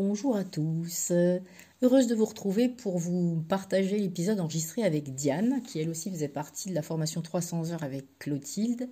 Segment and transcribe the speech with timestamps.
[0.00, 1.10] Bonjour, à tous.
[1.82, 6.28] Heureuse de vous retrouver pour vous partager l'épisode enregistré avec Diane, qui elle aussi faisait
[6.28, 8.88] partie de la formation 300 heures avec Clotilde.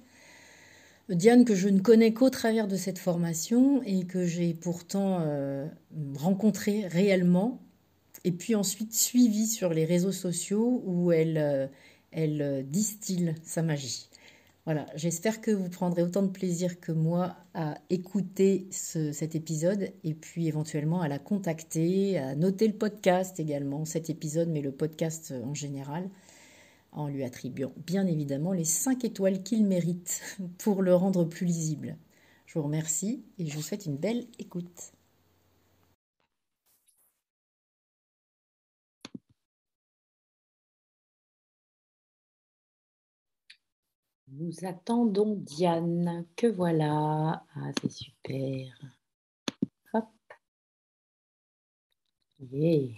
[1.08, 5.68] Diane que je ne connais qu'au travers de cette formation et que j'ai pourtant euh,
[6.16, 7.60] rencontrée réellement
[8.24, 11.68] et puis ensuite suivie sur les réseaux sociaux où elle, euh,
[12.10, 14.08] elle distille sa magie.
[14.66, 20.12] Voilà, j'espère que vous prendrez autant de plaisir que moi à écouter cet épisode et
[20.12, 25.32] puis éventuellement à la contacter, à noter le podcast également, cet épisode, mais le podcast
[25.44, 26.10] en général,
[26.90, 30.20] en lui attribuant bien évidemment les 5 étoiles qu'il mérite
[30.58, 31.96] pour le rendre plus lisible.
[32.46, 34.95] Je vous remercie et je vous souhaite une belle écoute.
[44.38, 47.42] Nous attendons Diane, que voilà.
[47.56, 48.72] Ah, c'est super.
[49.92, 50.06] Hop.
[52.38, 52.96] Yeah.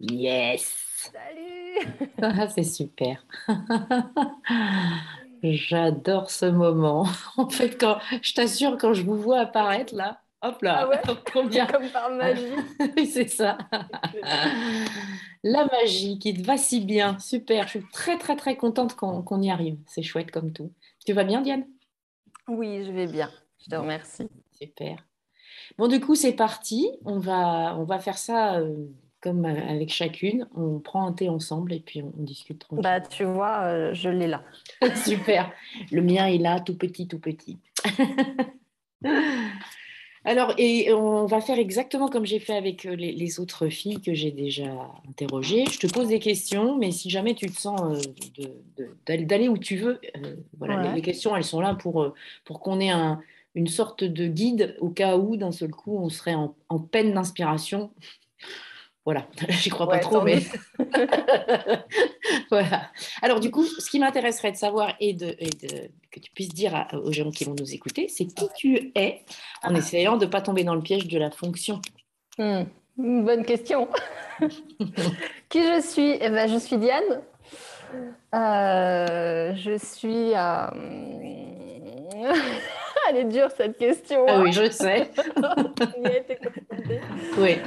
[0.00, 0.74] Yes.
[1.12, 2.08] Salut.
[2.22, 3.24] Ah, c'est super.
[5.42, 7.06] J'adore ce moment.
[7.36, 11.00] En fait, quand je t'assure, quand je vous vois apparaître là, hop là, ah ouais
[11.32, 12.52] combien Comme par magie.
[13.12, 13.58] c'est ça.
[15.42, 17.18] La magie qui te va si bien.
[17.18, 17.64] Super.
[17.64, 19.78] Je suis très, très, très contente qu'on y arrive.
[19.86, 20.72] C'est chouette comme tout.
[21.04, 21.64] Tu vas bien, Diane?
[22.48, 23.30] Oui, je vais bien.
[23.64, 24.28] Je te remercie.
[24.52, 25.04] Super.
[25.78, 26.88] Bon, du coup, c'est parti.
[27.04, 28.86] On va, on va faire ça euh,
[29.20, 30.46] comme avec chacune.
[30.54, 34.26] On prend un thé ensemble et puis on, discute Bah, tu vois, euh, je l'ai
[34.26, 34.42] là.
[34.94, 35.50] Super.
[35.90, 37.58] Le mien est là, tout petit, tout petit.
[40.26, 44.14] Alors, et on va faire exactement comme j'ai fait avec euh, les, autres filles que
[44.14, 44.70] j'ai déjà
[45.08, 45.66] interrogées.
[45.70, 47.80] Je te pose des questions, mais si jamais tu te sens
[48.38, 52.14] euh, d'aller où tu veux, euh, voilà, les, questions, elles sont là pour,
[52.46, 52.92] pour qu'on ait
[53.54, 57.12] une sorte de guide au cas où, d'un seul coup, on serait en, en peine
[57.12, 57.90] d'inspiration
[59.04, 60.42] voilà, j'y crois pas trop, mais
[62.50, 62.90] voilà.
[63.20, 65.36] Alors du coup, ce qui m'intéresserait de savoir et, de,
[66.10, 69.22] que tu puisses dire aux gens qui vont nous écouter, c'est qui tu es
[69.62, 71.80] en essayant de ne pas tomber dans le piège de la fonction.
[72.38, 72.64] Hmm.
[72.96, 73.88] Bonne question.
[75.48, 76.16] qui je suis?
[76.20, 77.22] Eh ben, Je suis Diane.
[78.34, 80.32] Euh, je suis...
[80.34, 80.66] Euh,
[83.08, 84.24] Elle est dure cette question.
[84.28, 85.10] Ah oui, je sais.
[87.38, 87.58] oui.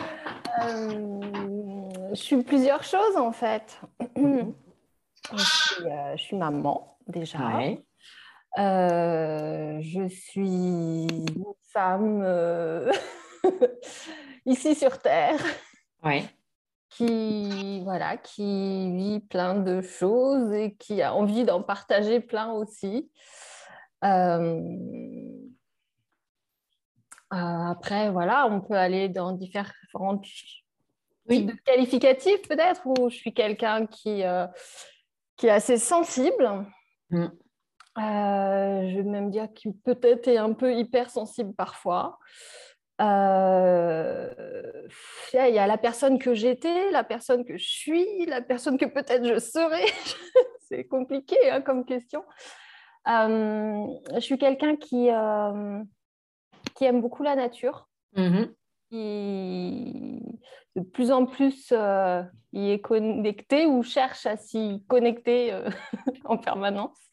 [0.63, 3.79] Euh, je suis plusieurs choses en fait.
[4.15, 5.85] je, suis,
[6.33, 7.39] euh, maman déjà.
[8.57, 12.25] Euh, je suis une femme
[14.45, 15.39] ici sur Terre.
[16.03, 16.23] Ouais.
[16.89, 23.11] Qui, voilà, qui vit plein de choses et qui a envie d'en partager plein aussi.
[24.03, 24.61] Euh,
[27.29, 30.21] après, voilà, on peut aller dans différents
[31.29, 31.39] oui.
[31.39, 34.47] types de qualificatifs peut-être, où je suis quelqu'un qui, euh,
[35.35, 36.65] qui est assez sensible.
[37.09, 37.25] Mm.
[37.97, 42.19] Euh, je vais même dire qu'il peut-être est un peu hypersensible parfois.
[42.99, 43.05] Il
[45.33, 49.25] y a la personne que j'étais, la personne que je suis, la personne que peut-être
[49.25, 49.85] je serai.
[50.69, 52.23] C'est compliqué hein, comme question.
[53.05, 55.09] je suis quelqu'un qui
[56.77, 58.53] qui aime beaucoup la nature, mm-hmm.
[58.89, 60.21] qui
[60.75, 62.21] de plus en plus euh,
[62.53, 65.69] y est connecté ou cherche à s'y connecter euh,
[66.25, 67.11] en permanence.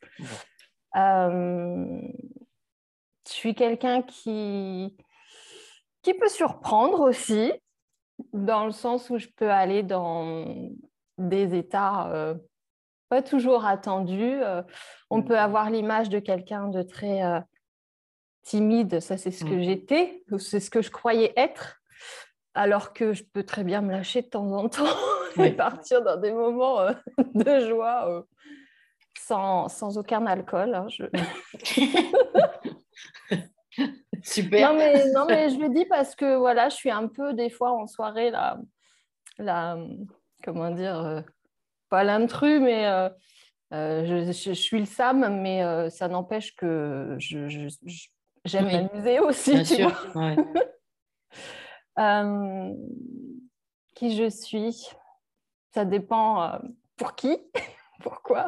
[0.97, 1.99] Euh,
[3.27, 4.95] je suis quelqu'un qui,
[6.03, 7.53] qui peut surprendre aussi,
[8.35, 10.45] dans le sens où je peux aller dans
[11.17, 12.37] des états
[13.09, 14.41] pas toujours attendus.
[15.11, 17.23] on peut avoir l'image de quelqu'un de très
[18.45, 19.63] timide, ça c'est ce que mm.
[19.63, 21.81] j'étais, c'est ce que je croyais être,
[22.55, 24.85] alors que je peux très bien me lâcher de temps en temps
[25.43, 26.93] et partir dans des moments euh,
[27.35, 28.23] de joie euh,
[29.19, 30.75] sans, sans, aucun alcool.
[30.75, 30.87] Hein,
[34.23, 34.73] Super.
[34.73, 37.51] Non mais, non mais je le dis parce que voilà, je suis un peu des
[37.51, 38.59] fois en soirée la,
[39.39, 39.77] la
[40.45, 41.21] comment dire, euh,
[41.89, 42.85] pas l'intrus, mais
[43.73, 47.69] je, je, suis le Sam, mais ça n'empêche que je,
[48.45, 49.53] J'aime m'amuser aussi.
[49.53, 50.07] Bien sûr.
[51.97, 52.75] Euh,
[53.95, 54.89] qui je suis,
[55.73, 56.59] ça dépend euh,
[56.97, 57.39] pour qui,
[58.01, 58.47] pourquoi.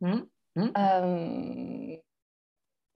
[0.00, 0.22] Mmh,
[0.56, 0.70] mmh.
[0.76, 1.96] Euh,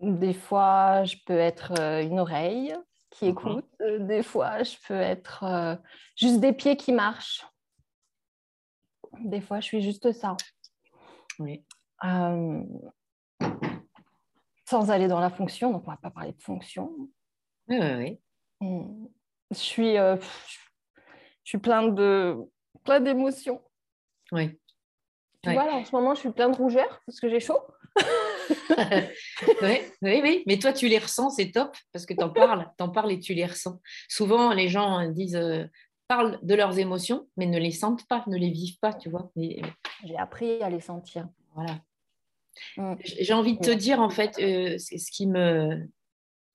[0.00, 2.75] des fois, je peux être une oreille
[3.11, 3.71] qui écoute.
[4.00, 5.79] Des fois, je peux être
[6.17, 7.47] juste des pieds qui marchent.
[9.21, 10.37] Des fois, je suis juste ça.
[11.38, 11.65] Oui
[14.70, 16.93] sans aller dans la fonction, donc on ne va pas parler de fonction.
[17.69, 18.20] Oui, oui, oui.
[18.61, 19.06] Hmm.
[19.50, 20.17] Je suis, euh,
[21.43, 22.37] je suis plein de
[22.84, 23.61] plein d'émotions.
[24.31, 24.56] Oui.
[25.43, 27.58] Tu vois, là, en ce moment, je suis plein de rougeur parce que j'ai chaud.
[29.62, 32.70] oui, oui, oui, mais toi, tu les ressens, c'est top parce que tu en parles,
[32.78, 33.81] en parles et tu les ressens.
[34.08, 35.64] Souvent, les gens disent, euh,
[36.06, 39.32] parlent de leurs émotions, mais ne les sentent pas, ne les vivent pas, tu vois.
[39.34, 41.26] J'ai appris à les sentir.
[41.55, 41.81] Voilà.
[43.05, 45.89] J'ai envie de te dire, en fait, euh, ce, qui me,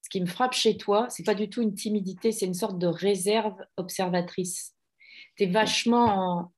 [0.02, 2.78] ce qui me frappe chez toi, c'est pas du tout une timidité, c'est une sorte
[2.78, 4.76] de réserve observatrice.
[5.38, 6.52] Tu es vachement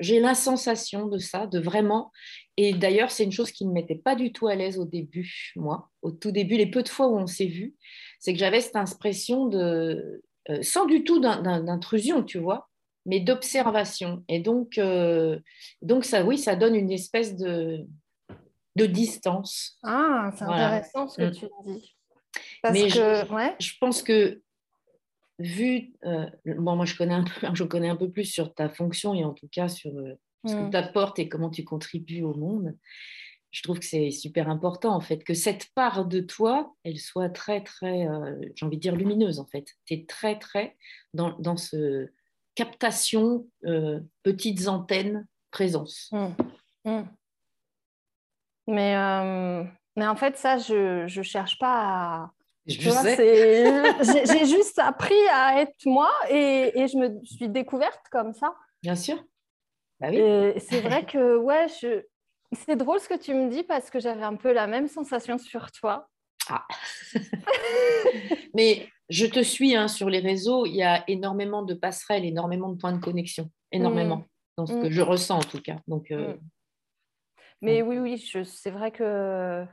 [0.00, 2.10] j'ai la sensation de ça, de vraiment.
[2.56, 4.86] Et d'ailleurs, c'est une chose qui ne me mettait pas du tout à l'aise au
[4.86, 5.90] début, moi.
[6.02, 7.74] Au tout début, les peu de fois où on s'est vu,
[8.18, 10.22] c'est que j'avais cette impression de.
[10.48, 12.70] Euh, sans du tout d'intrusion, tu vois,
[13.04, 14.24] mais d'observation.
[14.28, 15.38] Et donc, euh,
[15.82, 17.86] donc, ça, oui, ça donne une espèce de,
[18.76, 19.78] de distance.
[19.82, 21.32] Ah, c'est intéressant ce que mm.
[21.32, 21.96] tu dis.
[22.62, 23.56] Parce mais que, ouais.
[23.58, 24.42] je pense que
[25.38, 28.68] vu, euh, bon, moi je connais, un peu, je connais un peu plus sur ta
[28.68, 30.14] fonction et en tout cas sur euh,
[30.46, 30.70] ce que mm.
[30.70, 32.76] tu apportes et comment tu contribues au monde,
[33.50, 37.30] je trouve que c'est super important en fait, que cette part de toi, elle soit
[37.30, 39.66] très, très, euh, j'ai envie de dire lumineuse en fait.
[39.86, 40.76] Tu es très, très
[41.14, 42.08] dans, dans ce
[42.54, 43.46] captation,
[44.22, 46.12] petites antennes, présence.
[46.84, 47.02] Mm.
[48.70, 48.94] Mais,
[49.96, 52.30] mais en fait, ça, je ne cherche pas à
[52.66, 58.54] j'ai juste appris à être moi et, et, je me suis découverte comme ça.
[58.82, 59.16] Bien sûr.
[59.98, 60.52] Bah oui.
[60.58, 62.02] C'est vrai que ouais, je...
[62.52, 65.38] c'est drôle ce que tu me dis parce que j'avais un peu la même sensation
[65.38, 66.08] sur toi.
[66.48, 66.66] Ah.
[68.54, 72.70] Mais je te suis hein, sur les réseaux, il y a énormément de passerelles, énormément
[72.70, 74.26] de points de connexion, énormément, mm.
[74.56, 74.90] dans ce que mm.
[74.90, 75.76] je ressens en tout cas.
[75.86, 76.40] Donc, euh, mm.
[77.62, 79.66] Mais oui, oui, c'est vrai que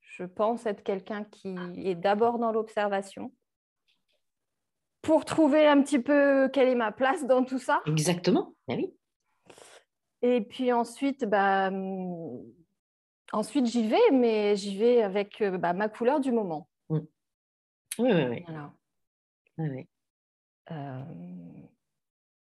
[0.00, 3.32] je pense être quelqu'un qui est d'abord dans l'observation
[5.00, 7.82] pour trouver un petit peu quelle est ma place dans tout ça.
[7.86, 8.94] Exactement, ben oui.
[10.22, 12.40] Et puis ensuite, bah, hum,
[13.32, 16.68] ensuite j'y vais, mais j'y vais avec euh, bah, ma couleur du moment.
[16.88, 17.00] Oui,
[17.98, 18.44] oui, oui.
[18.46, 18.72] Voilà.
[19.58, 19.88] oui.
[20.70, 21.02] Euh,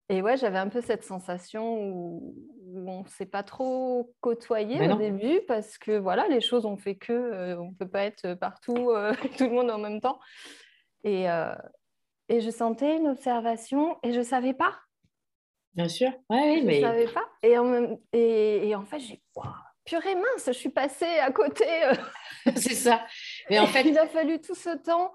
[0.09, 2.35] et ouais, j'avais un peu cette sensation où,
[2.75, 6.97] on ne s'est pas trop côtoyé au début parce que voilà, les choses ont fait
[6.97, 10.19] que euh, on ne peut pas être partout, euh, tout le monde en même temps.
[11.05, 11.55] Et, euh,
[12.29, 14.79] et je sentais une observation et je ne savais pas.
[15.75, 16.75] Bien sûr, oui, je mais...
[16.75, 17.29] Je ne savais pas.
[17.43, 19.23] Et en, et, et en fait, j'ai
[19.85, 21.67] purée mince, je suis passée à côté.
[22.57, 23.05] C'est ça.
[23.51, 25.13] Mais en fait, il a fallu tout ce temps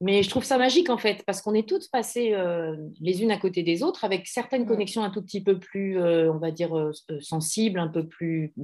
[0.00, 3.32] mais je trouve ça magique en fait, parce qu'on est toutes passées euh, les unes
[3.32, 4.68] à côté des autres, avec certaines mm.
[4.68, 8.54] connexions un tout petit peu plus, euh, on va dire, euh, sensibles, un peu plus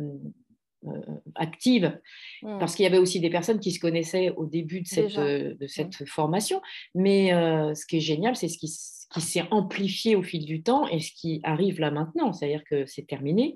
[1.34, 1.98] actives,
[2.42, 2.58] mm.
[2.58, 5.66] parce qu'il y avait aussi des personnes qui se connaissaient au début de cette, de
[5.66, 6.06] cette mm.
[6.06, 6.62] formation.
[6.94, 10.86] Mais ce qui est génial, c'est ce qui, qui s'est amplifié au fil du temps
[10.86, 13.54] et ce qui arrive là maintenant, c'est-à-dire que c'est terminé.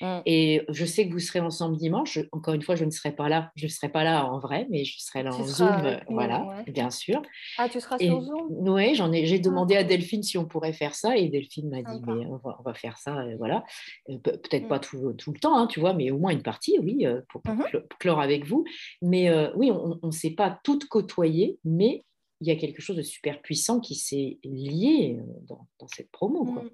[0.00, 0.20] Mm.
[0.26, 2.18] Et je sais que vous serez ensemble dimanche.
[2.32, 3.50] Encore une fois, je ne serai pas là.
[3.56, 6.00] Je ne serai pas là en vrai, mais je serai là en Zoom.
[6.08, 7.20] voilà, bien sûr.
[7.58, 8.46] Ah, tu seras sur Zoom?
[8.50, 9.26] Oui, j'en ai.
[9.26, 12.26] J'ai ah, demandé à Delphine si on pourrait faire ça, et Delphine m'a dit mais
[12.26, 13.24] on va, faire ça.
[13.38, 13.64] voilà,
[14.08, 14.82] euh, peut-être pas mm.
[14.82, 17.42] tout, tout, le temps, hein, tu vois, mais au moins une partie, oui, euh, pour,
[17.42, 17.88] mm-hmm.
[17.98, 18.64] clore avec vous.
[19.02, 22.04] Mais euh, oui, on ne s'est pas toutes côtoyées, mais
[22.40, 26.44] il y a quelque chose de super puissant qui s'est lié dans, dans, cette promo.
[26.44, 26.64] Quoi.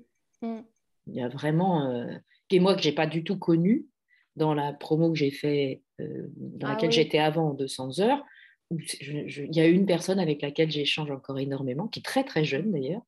[0.43, 0.63] Mm.
[1.09, 2.07] Il y a vraiment
[2.51, 3.87] et moi que j'ai pas du tout connu
[4.37, 8.23] dans la promo que j'ai fait, euh, dans ah laquelle j'étais avant en 200 heures.
[8.71, 12.73] Il y a une personne avec laquelle j'échange encore énormément, qui est très très jeune
[12.73, 13.03] d'ailleurs,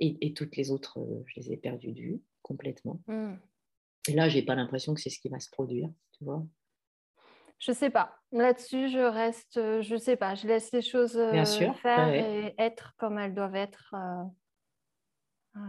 [0.00, 3.00] et, toutes les autres, euh, je les ai perdues de vue complètement.
[3.06, 3.34] Hmm.
[4.08, 6.44] Et là, j'ai pas l'impression que c'est ce qui va se produire, tu vois.
[7.60, 8.18] Je sais pas.
[8.32, 10.34] Là-dessus, je reste, euh, je sais pas.
[10.34, 11.12] Je laisse les choses
[11.80, 13.94] faire et être comme elles doivent être.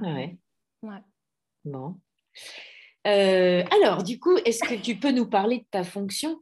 [0.02, 0.38] Ouais.
[0.82, 1.04] ouais.
[1.64, 2.02] Bon.
[3.06, 6.42] Euh, alors, du coup, est-ce que tu peux nous parler de ta fonction?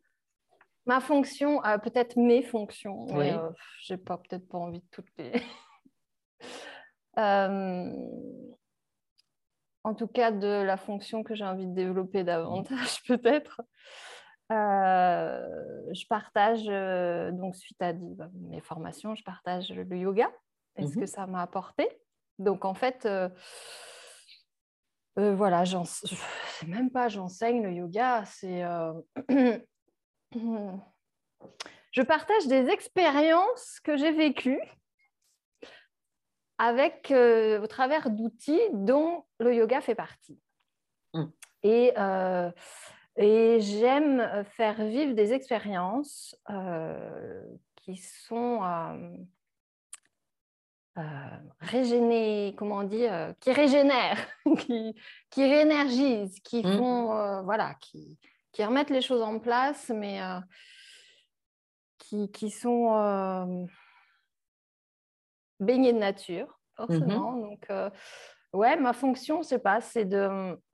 [0.86, 3.06] Ma fonction, euh, peut-être mes fonctions.
[3.16, 3.30] Oui.
[3.30, 3.50] Euh,
[3.82, 5.32] j'ai pas peut-être pas envie de toutes les.
[9.86, 13.62] en tout cas, de la fonction que j'ai envie de développer davantage, peut-être.
[14.50, 16.66] je partage,
[17.36, 20.32] donc suite à mes formations, je partage le yoga
[20.76, 21.02] est ce mhm.
[21.02, 21.88] que ça m'a apporté?
[22.40, 23.08] Donc en fait,
[25.20, 28.94] euh, voilà, c'est même pas j'enseigne le yoga, c'est euh,
[31.92, 34.62] je partage des expériences que j'ai vécues
[36.58, 40.40] avec euh, au travers d'outils dont le yoga fait partie.
[41.14, 41.26] Mmh.
[41.64, 41.94] Et
[43.16, 46.36] Et j'aime faire vivre des expériences
[47.76, 48.62] qui sont
[50.96, 53.06] comment on dit,
[53.40, 54.28] qui régénèrent,
[54.60, 54.96] qui,
[55.30, 56.78] qui réénergisent, qui mmh.
[56.78, 58.20] font, voilà, qui,
[58.52, 60.20] qui, remettent les choses en place, mais
[61.98, 63.68] qui, qui, sont
[65.60, 67.34] baignés de nature, mmh forcément.
[67.38, 67.68] Donc,
[68.54, 70.58] ouais, ma fonction, je sais pas, c'est de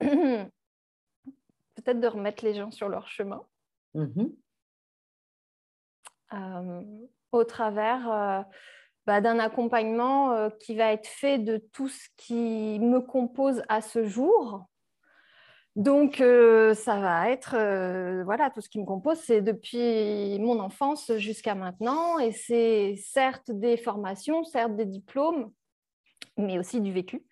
[1.74, 3.42] peut-être de remettre les gens sur leur chemin.
[3.94, 4.26] Mmh
[7.32, 8.44] au travers
[9.06, 13.80] bah, d'un accompagnement euh, qui va être fait de tout ce qui me compose à
[13.80, 14.66] ce jour.
[15.74, 20.60] Donc, euh, ça va être, euh, voilà, tout ce qui me compose, c'est depuis mon
[20.60, 22.18] enfance jusqu'à maintenant.
[22.18, 25.50] Et c'est certes des formations, certes des diplômes,
[26.36, 27.24] mais aussi du vécu.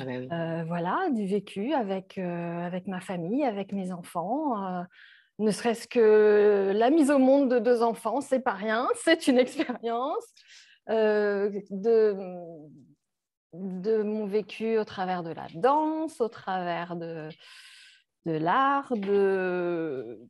[0.00, 4.84] Ah bah voilà, du vécu avec, avec ma famille, avec mes enfants.
[5.38, 9.38] ne serait-ce que la mise au monde de deux enfants, c'est pas rien, c'est une
[9.38, 10.24] expérience.
[10.88, 12.16] Euh, de,
[13.52, 17.28] de mon vécu au travers de la danse, au travers de,
[18.26, 20.20] de l'art, de,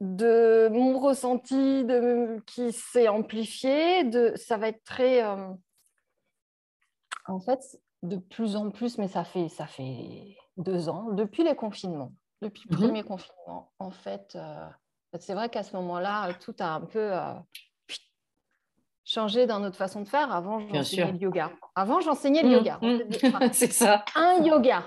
[0.00, 4.04] de mon ressenti de, qui s'est amplifié.
[4.04, 5.22] De, ça va être très...
[5.24, 5.52] Euh,
[7.26, 7.60] en fait,
[8.02, 12.66] de plus en plus, mais ça fait, ça fait deux ans, depuis les confinements, depuis
[12.70, 12.82] le mhm.
[12.82, 14.66] premier confinement, en fait, euh,
[15.18, 17.12] c'est vrai qu'à ce moment-là, tout a un peu
[19.08, 20.30] changer dans notre façon de faire.
[20.32, 21.50] Avant, j'enseignais le yoga.
[21.74, 22.78] Avant, j'enseignais le mmh, yoga.
[22.82, 23.52] Mmh.
[23.52, 24.04] c'est ça.
[24.14, 24.84] Un yoga.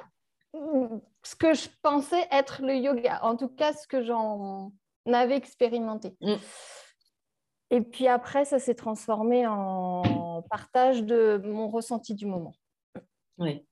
[1.24, 3.20] Ce que je pensais être le yoga.
[3.24, 4.72] En tout cas, ce que j'en
[5.12, 6.16] avais expérimenté.
[6.22, 6.36] Mmh.
[7.72, 12.54] Et puis après, ça s'est transformé en partage de mon ressenti du moment.
[13.40, 13.66] Oui.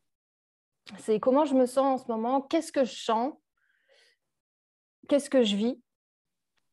[0.98, 3.34] C'est comment je me sens en ce moment, qu'est-ce que je sens,
[5.08, 5.80] qu'est-ce que je vis.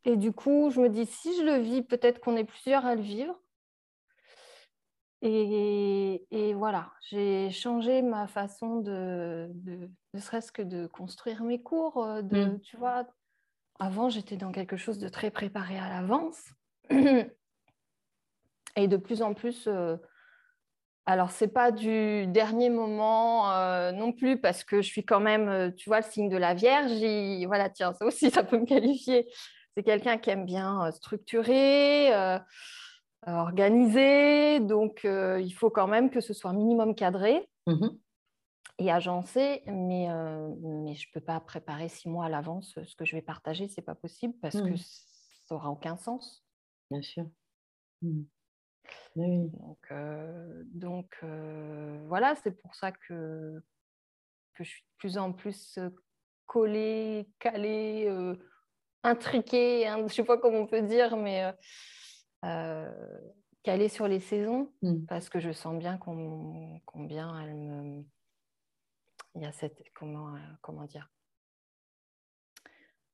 [0.04, 2.94] Et du coup, je me dis, si je le vis, peut-être qu'on est plusieurs à
[2.94, 3.38] le vivre.
[5.22, 9.50] Et, voilà, j'ai changé ma façon de,
[10.14, 12.04] ne serait-ce que de construire mes cours.
[12.04, 12.60] Euh, de, mmh.
[12.60, 13.06] Tu vois,
[13.78, 16.42] avant, j'étais dans quelque chose de très préparé à l'avance.
[18.76, 19.96] Et de plus en plus, euh,
[21.06, 25.74] alors c'est pas du dernier moment euh, non plus, parce que je suis quand même,
[25.76, 26.92] tu vois, le signe de la Vierge.
[27.46, 29.26] voilà, tiens, ça aussi, ça peut me qualifier.
[29.74, 32.10] C'est quelqu'un qui aime bien structurer
[33.26, 37.88] organisé, donc euh, il faut quand même que ce soit un minimum cadré mmh
[38.78, 42.94] et agencé, mais, euh, mais je ne peux pas préparer six mois à l'avance ce
[42.94, 44.76] que je vais partager, c'est pas possible parce que mmh.
[44.76, 46.44] ça n'aura aucun sens.
[46.90, 47.24] Bien sûr.
[48.02, 48.24] Mmh.
[49.14, 51.24] Donc, euh, donc
[52.06, 53.62] voilà, c'est pour ça que,
[54.52, 55.78] que je suis de plus en plus
[56.44, 58.14] collée, calée,
[59.04, 61.50] intriquée, hein, je ne sais pas comment on peut dire, mais
[62.46, 63.20] euh,
[63.62, 65.06] calée sur les saisons mm.
[65.06, 68.04] parce que je sens bien combien elle me.
[69.34, 69.82] Il y a cette.
[69.94, 71.10] Comment, euh, comment dire?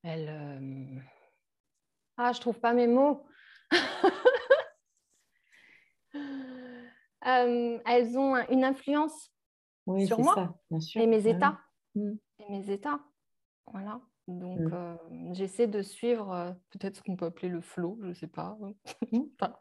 [0.03, 0.29] Elle.
[0.29, 1.01] Euh,
[2.19, 3.27] ah, je trouve pas mes mots.
[7.23, 9.33] elles ont une influence
[10.07, 10.59] sur moi
[10.97, 11.59] et mes états.
[11.95, 12.13] Mm.
[12.41, 13.01] Et mes états.
[13.73, 14.01] Voilà.
[14.39, 14.73] Donc, mmh.
[14.73, 14.95] euh,
[15.33, 18.59] j'essaie de suivre euh, peut-être ce qu'on peut appeler le flow, je ne sais pas.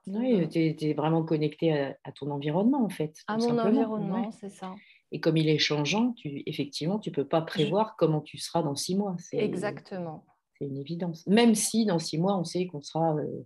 [0.08, 3.16] Oui, tu es, vraiment connecté à, ton environnement, en fait.
[3.28, 4.74] À mon environnement, c'est ça.
[5.12, 8.64] Et comme il est changeant, tu, effectivement, tu ne peux pas prévoir comment tu seras
[8.64, 9.16] dans six mois.
[9.34, 10.26] Exactement.
[10.58, 11.28] C'est une évidence.
[11.28, 13.46] Même si dans six mois, on sait qu'on sera euh,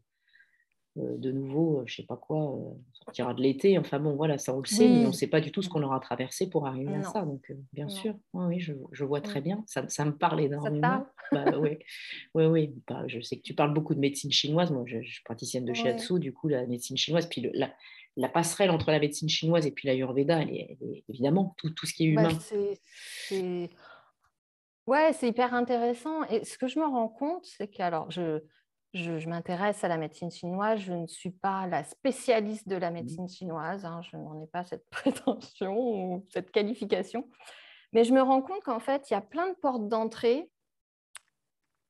[0.95, 3.77] de nouveau, euh, je sais pas quoi, euh, sortira de l'été.
[3.77, 5.69] Enfin bon, voilà, ça on le sait, mais on ne sait pas du tout ce
[5.69, 7.21] qu'on aura traversé pour arriver à ça.
[7.21, 9.43] Donc, bien sûr, oui, je, je, vois très mm.
[9.43, 9.63] bien.
[9.67, 11.05] Ça, ça me parle énormément.
[11.31, 11.77] bah, oui,
[12.33, 12.75] oui, oui.
[12.87, 14.71] Bah, je sais que tu parles beaucoup de médecine chinoise.
[14.71, 17.27] Moi, je, suis praticienne de shiatsu, du coup, la médecine chinoise.
[17.27, 17.73] Puis la,
[18.15, 20.77] la, passerelle entre la médecine chinoise et puis l'ayurveda, elle, est,
[21.09, 22.39] évidemment tout, tout, ce qui est bah, humain.
[22.39, 23.69] c'est...
[24.87, 26.23] Ouais, c'est hyper intéressant.
[26.25, 28.41] Et ce que je me rends compte, c'est que alors je
[28.95, 30.79] je, m'intéresse à la médecine chinoise.
[30.79, 32.93] Je ne suis pas la spécialiste de la mmh.
[32.93, 33.85] médecine chinoise.
[33.85, 34.01] Hein.
[34.01, 37.29] Je n'en ai pas cette prétention ou cette qualification.
[37.93, 40.49] Mais je me rends compte qu'en fait, il y a plein de portes d'entrée.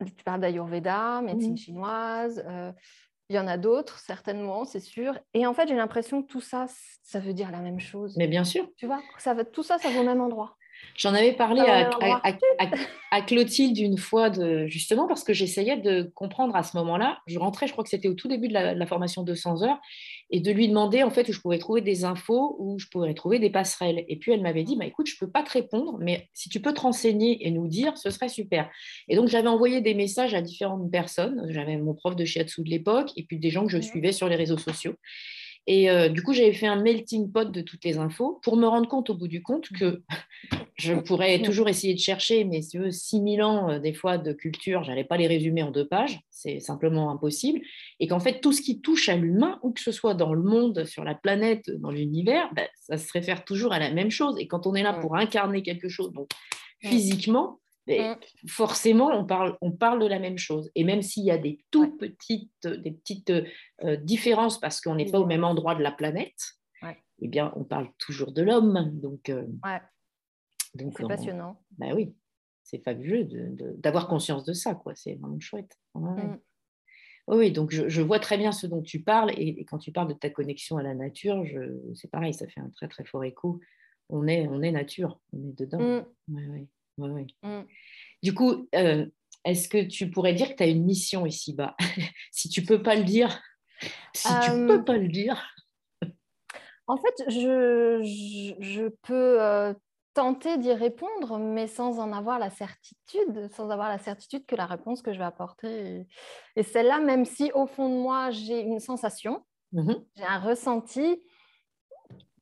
[0.06, 1.58] Tu parles d'Ayurveda, médecine mmh.
[1.58, 2.44] chinoise.
[2.48, 2.72] Euh,
[3.30, 5.18] il y en a d'autres, certainement, c'est sûr.
[5.34, 6.68] Et en fait, j'ai l'impression que tout ça,
[7.02, 8.16] ça veut dire la même chose.
[8.18, 8.70] Mais bien sûr.
[8.78, 10.58] Tu vois, ça va, tout ça, ça va au même endroit.
[10.98, 11.62] J'en avais parlé
[13.12, 17.20] à, Clotilde une fois, de, justement, parce que j'essayais de comprendre à ce moment-là.
[17.28, 19.80] Je rentrais, je crois que c'était au tout début de la, formation de 200 heures,
[20.30, 23.14] et de lui demander en fait où je pouvais trouver des infos, où je pourrais
[23.14, 24.06] trouver des passerelles.
[24.08, 26.50] Et puis elle m'avait dit, bah, écoute, je ne peux pas te répondre, mais si
[26.50, 28.70] tu peux te renseigner et nous dire, ce serait super.
[29.08, 31.46] Et donc j'avais envoyé des messages à différentes personnes.
[31.50, 34.30] J'avais mon prof de shiatsu de l'époque et puis des gens que je suivais sur
[34.30, 34.96] les réseaux sociaux.
[35.68, 38.68] Et euh, du coup, j'avais fait un melting pot de toutes les infos pour me
[38.68, 40.04] rendre compte au bout du compte que
[40.76, 44.32] je pourrais toujours essayer de chercher, mais si veux, 6000 ans euh, des fois de
[44.32, 47.62] culture, je n'allais pas les résumer en deux pages, c'est simplement impossible.
[48.00, 50.44] Et qu'en fait, tout ce qui touche à l'humain, ou que ce soit dans le
[50.44, 54.36] monde, sur la planète, dans l'univers, ben, ça se réfère toujours à la même chose.
[54.40, 56.30] Et quand on est là pour incarner quelque chose, donc
[56.80, 58.16] physiquement, Mm.
[58.48, 60.72] forcément, on parle, on parle de la même chose.
[60.76, 63.32] Et même s'il y a des tout petites, des petites
[63.84, 66.56] euh, différences parce qu'on n'est pas au même endroit de la planète,
[67.20, 68.92] eh bien, on parle toujours de l'homme.
[69.00, 69.46] Donc, euh,
[70.74, 71.62] c'est passionnant.
[71.78, 72.14] Ben oui,
[72.64, 73.26] c'est fabuleux
[73.78, 74.76] d'avoir conscience de ça.
[74.76, 74.94] quoi.
[74.96, 75.80] C'est vraiment chouette.
[75.94, 76.36] Mm.
[77.28, 79.32] Oui, donc je, vois très bien ce dont tu parles.
[79.38, 81.46] Et, quand tu parles de ta connexion à la nature,
[81.94, 83.62] c'est pareil, ça fait un très très fort écho.
[84.10, 86.04] On est, on est nature, on est dedans.
[86.28, 86.68] Mm.
[86.98, 87.62] Mm.
[88.24, 89.06] Du coup, euh,
[89.44, 91.76] est-ce que tu pourrais dire que tu as une mission ici-bas?
[92.32, 93.42] Si tu peux pas le dire,
[94.14, 95.42] si tu euh, peux pas le dire.
[96.88, 98.02] En fait, je,
[98.60, 99.74] je, peux euh,
[100.14, 104.66] tenter d'y répondre, mais sans en avoir la certitude, sans avoir la certitude que la
[104.66, 106.06] réponse que je vais apporter
[106.56, 110.04] est, celle-là, même si au fond de moi, j'ai une sensation, mm-hmm.
[110.16, 111.24] j'ai un ressenti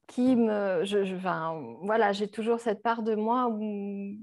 [0.07, 0.83] qui me...
[0.83, 1.15] Je,
[1.85, 4.17] voilà, j'ai toujours cette part de moi où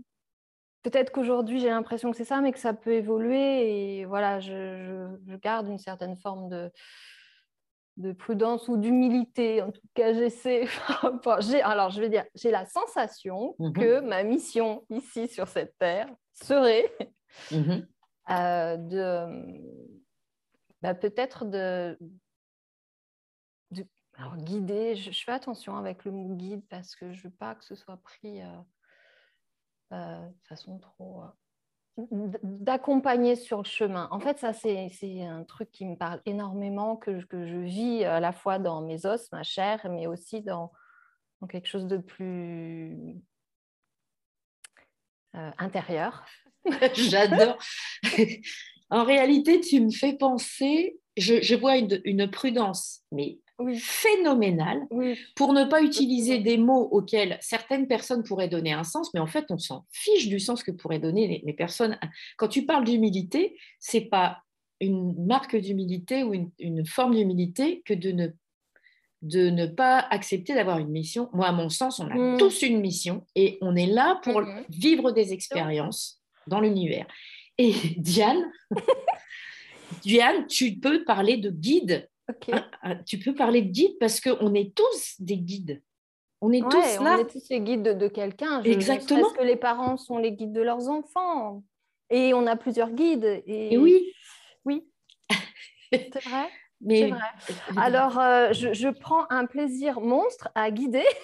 [0.82, 4.00] peut-être qu'aujourd'hui j'ai l'impression que c'est ça, mais que ça peut évoluer.
[4.00, 6.70] Et voilà, je, garde une certaine forme de,
[7.96, 9.62] de prudence ou d'humilité.
[9.62, 10.66] En tout cas, j'essaie.
[11.64, 16.08] alors, je vais dire, j'ai la sensation mmh que ma mission ici sur cette terre
[16.32, 16.90] serait
[17.50, 17.80] mmh
[18.30, 19.60] euh, de
[20.82, 21.98] bah, peut-être de,
[24.36, 24.94] guider.
[24.96, 27.96] Je, fais attention avec le mot guide parce que je veux pas que ce soit
[27.96, 28.40] pris.
[28.40, 28.46] Euh,
[30.44, 31.26] façon trop euh,
[32.42, 34.08] d'accompagner sur le chemin.
[34.10, 38.20] En fait, ça, c'est un truc qui me parle énormément, que, que, je vis à
[38.20, 40.72] la fois dans mes os, ma chair, mais aussi dans,
[41.40, 43.20] dans quelque chose de plus
[45.36, 46.24] euh, intérieur.
[46.94, 47.58] J'adore.
[48.90, 53.38] en réalité, tu me fais penser, je, je vois une, une, prudence, mais
[53.76, 54.86] phénoménal
[55.34, 59.26] pour ne pas utiliser des mots auxquels certaines personnes pourraient donner un sens, mais en
[59.26, 61.98] fait, on s'en fiche du sens que pourraient donner les, personnes.
[62.36, 64.42] Quand tu parles d'humilité, c'est pas
[64.80, 68.28] une marque d'humilité ou une, forme d'humilité que de ne,
[69.22, 71.28] de ne pas accepter d'avoir une mission.
[71.32, 72.38] Moi, à mon sens, on a mm.
[72.38, 74.64] tous une mission et on est là pour mm-hmm.
[74.70, 77.06] vivre des expériences dans l'univers.
[77.58, 78.42] Et Diane,
[80.02, 82.09] Diane, tu peux parler de guide
[82.52, 85.82] ah, ah, tu peux parler de guide parce qu'on est tous des guides.
[86.40, 87.16] On est tous là.
[87.16, 88.62] On est tous les guides de, quelqu'un.
[88.62, 89.22] Exactement.
[89.22, 91.62] Parce que les parents sont les guides de leurs enfants.
[92.08, 93.42] Et on a plusieurs guides.
[93.46, 94.12] Et, oui.
[94.64, 94.88] Oui.
[95.92, 96.48] C'est vrai.
[96.80, 97.10] Mais...
[97.10, 97.20] Vrai.
[97.76, 101.04] Alors, euh, je, prends un plaisir monstre à guider.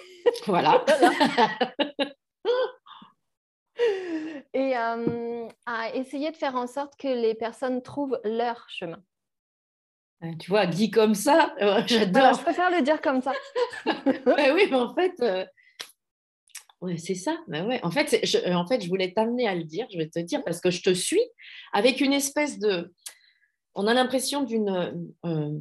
[0.45, 0.83] Voilà.
[4.53, 9.01] et euh, à essayer de faire en sorte que les personnes trouvent leur chemin.
[10.39, 12.33] Tu vois, dit comme ça, euh, j'adore.
[12.33, 13.33] je préfère le dire comme ça.
[13.85, 15.45] oui, mais en fait, euh,
[16.81, 17.37] ouais, c'est ça.
[17.47, 17.79] ouais.
[17.83, 20.43] En, fait, je, en fait, je voulais t'amener à le dire, je vais te dire,
[20.43, 21.21] parce que je te suis
[21.71, 22.93] avec une espèce de...
[23.75, 25.07] On a l'impression d'une...
[25.25, 25.51] Euh,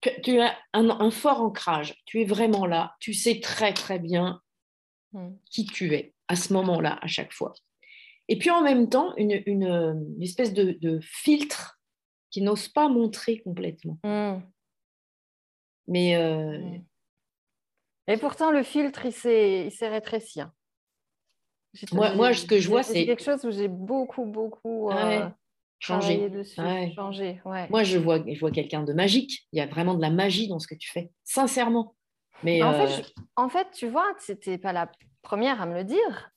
[0.00, 1.96] que tu as un, fort ancrage.
[2.06, 2.94] Tu es vraiment là.
[3.00, 4.40] Tu sais très, très bien
[5.12, 5.30] hmm.
[5.50, 7.52] qui tu es à ce moment-là, à chaque fois.
[8.28, 11.77] Et puis en même temps, une, une, espèce de, de filtre
[12.30, 13.98] qui n'osent pas montrer complètement.
[14.04, 14.40] Hmm.
[15.86, 16.16] Mais.
[16.16, 16.84] Euh, hmm.
[18.08, 20.40] Et pourtant, le filtre, il s'est rétréci.
[20.40, 20.52] Hein.
[21.92, 23.04] Moi, moi, ce que je vois, c'est.
[23.04, 24.90] quelque chose où j'ai beaucoup, beaucoup.
[24.90, 25.28] Euh,
[25.78, 26.28] changé.
[26.30, 26.60] Dessus,
[26.94, 29.46] changé Moi, je vois, je vois quelqu'un de magique.
[29.52, 31.94] Il y a vraiment de la magie dans ce que tu fais, sincèrement.
[32.44, 34.90] Mais en, fait, euh, en fait, tu vois, tu n'étais pas la
[35.22, 36.30] première à me le dire,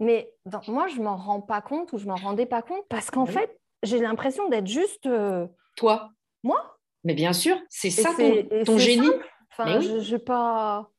[0.00, 0.32] mais
[0.66, 3.32] moi, je m'en rends pas compte ou je m'en rendais pas compte parce qu'en bah
[3.32, 5.06] fait, j'ai l'impression d'être juste.
[5.06, 6.10] Euh, Toi
[6.42, 8.10] Moi Mais bien sûr, c'est ça
[8.64, 9.10] ton, génie.
[9.50, 10.90] Enfin, je n'ai pas.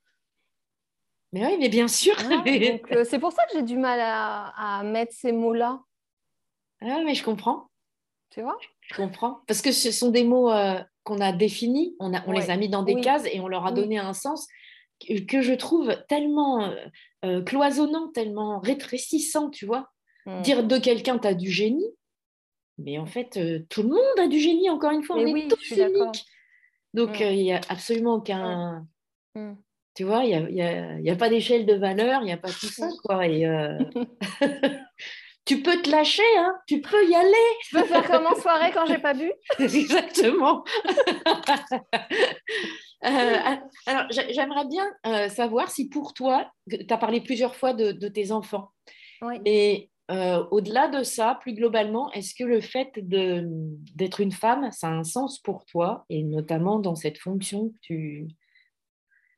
[1.32, 2.16] Mais oui, mais bien sûr.
[2.92, 5.80] Euh, c'est pour ça que j'ai du mal à, mettre ces mots-là.
[6.82, 7.70] Ah, mais je comprends.
[8.30, 8.58] Tu vois?
[8.82, 9.42] Je comprends.
[9.48, 12.58] Parce que ce sont des mots euh, qu'on a définis, on, a, on les a
[12.58, 14.48] mis dans des cases et on leur a donné un sens
[15.00, 16.74] que, je trouve tellement
[17.46, 19.90] cloisonnant, tellement rétrécissant, tu vois.
[20.26, 20.42] Hmm.
[20.42, 21.90] Dire de quelqu'un, tu as du génie,
[22.78, 25.48] mais en fait, euh, tout le monde a du génie, encore une fois, on est
[25.48, 26.26] tous uniques.
[26.94, 27.24] Donc, Mm.
[27.24, 28.86] euh, il n'y a absolument aucun.
[29.36, 29.54] Mm.
[29.96, 32.32] Tu vois, il n'y a, y a- y a pas d'échelle de valeur, il n'y
[32.32, 32.98] a pas tout ça, Mm.
[33.04, 33.28] quoi.
[33.28, 33.78] Et, euh,
[35.46, 37.48] tu peux te lâcher, hein, tu peux y aller.
[37.70, 40.64] Je peux faire comme en soirée quand j'ai pas bu Exactement.
[43.06, 43.36] Euh,
[43.86, 44.88] alors, j'a- j'aimerais bien
[45.30, 48.70] savoir si pour toi, tu as parlé plusieurs fois de, de tes enfants,
[49.22, 49.40] Oui.
[49.44, 54.88] mais euh, au-delà de ça, plus globalement, est-ce que le fait d'être une femme, ça
[54.88, 58.28] a un sens pour toi, et notamment dans cette fonction que tu,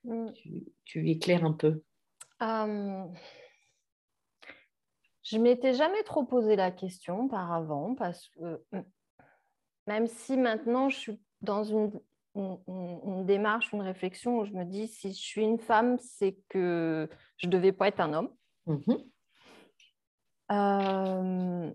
[0.04, 0.32] Mm.
[0.34, 1.82] tu, tu éclaires un peu?
[2.44, 3.06] Euh,
[5.24, 8.82] je m'étais jamais trop posé la question auparavant parce que mm,
[9.88, 11.92] même si maintenant je suis dans une,
[12.36, 15.98] une- une- une démarche, une réflexion où je me dis si je suis une femme,
[16.00, 18.30] c'est que je devais pas être un homme.
[18.68, 18.98] Mhm.
[20.52, 21.72] Euh,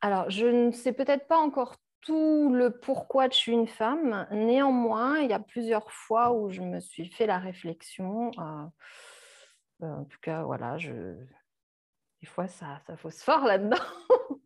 [0.00, 4.26] alors, je ne sais peut-être pas encore tout le pourquoi je suis une femme.
[4.30, 8.30] Néanmoins, il y a plusieurs fois où je me suis fait la réflexion.
[8.38, 13.76] euh, en tout cas, voilà, des fois, ça, ça fausse fort là-dedans.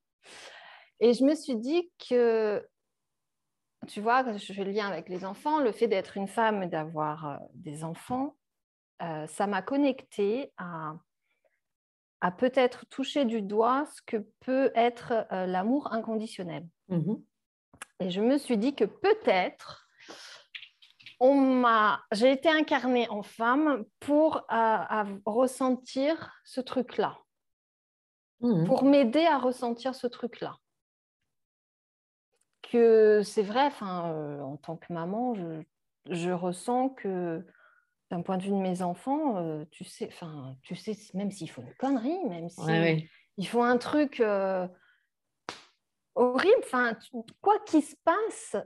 [1.00, 2.66] Et je me suis dit que,
[3.86, 6.68] tu vois, je fais le lien avec les enfants, le fait d'être une femme et
[6.68, 8.36] d'avoir euh, des enfants,
[9.00, 10.94] ça m'a connectée à
[12.20, 16.66] à peut-être toucher du doigt ce que peut être euh, l'amour inconditionnel.
[16.88, 17.22] Mhm.
[18.00, 19.86] Et je me suis dit que peut-être
[21.20, 27.18] on m'a, j'ai été incarnée en femme pour euh, à ressentir ce truc-là,
[28.40, 28.66] Mhm.
[28.66, 30.58] pour m'aider à ressentir ce truc-là.
[32.62, 35.62] Que c'est vrai, enfin, euh, en tant que maman, je,
[36.10, 37.44] je ressens que
[38.10, 41.50] d'un point de vue de mes enfants, euh, tu sais, enfin, tu sais, même s'il
[41.50, 43.10] faut une connerie, même si Ouais, ouais.
[43.36, 44.66] il faut un truc euh,
[46.14, 46.62] horrible.
[46.64, 46.96] Enfin,
[47.40, 48.56] quoi qu'il se passe,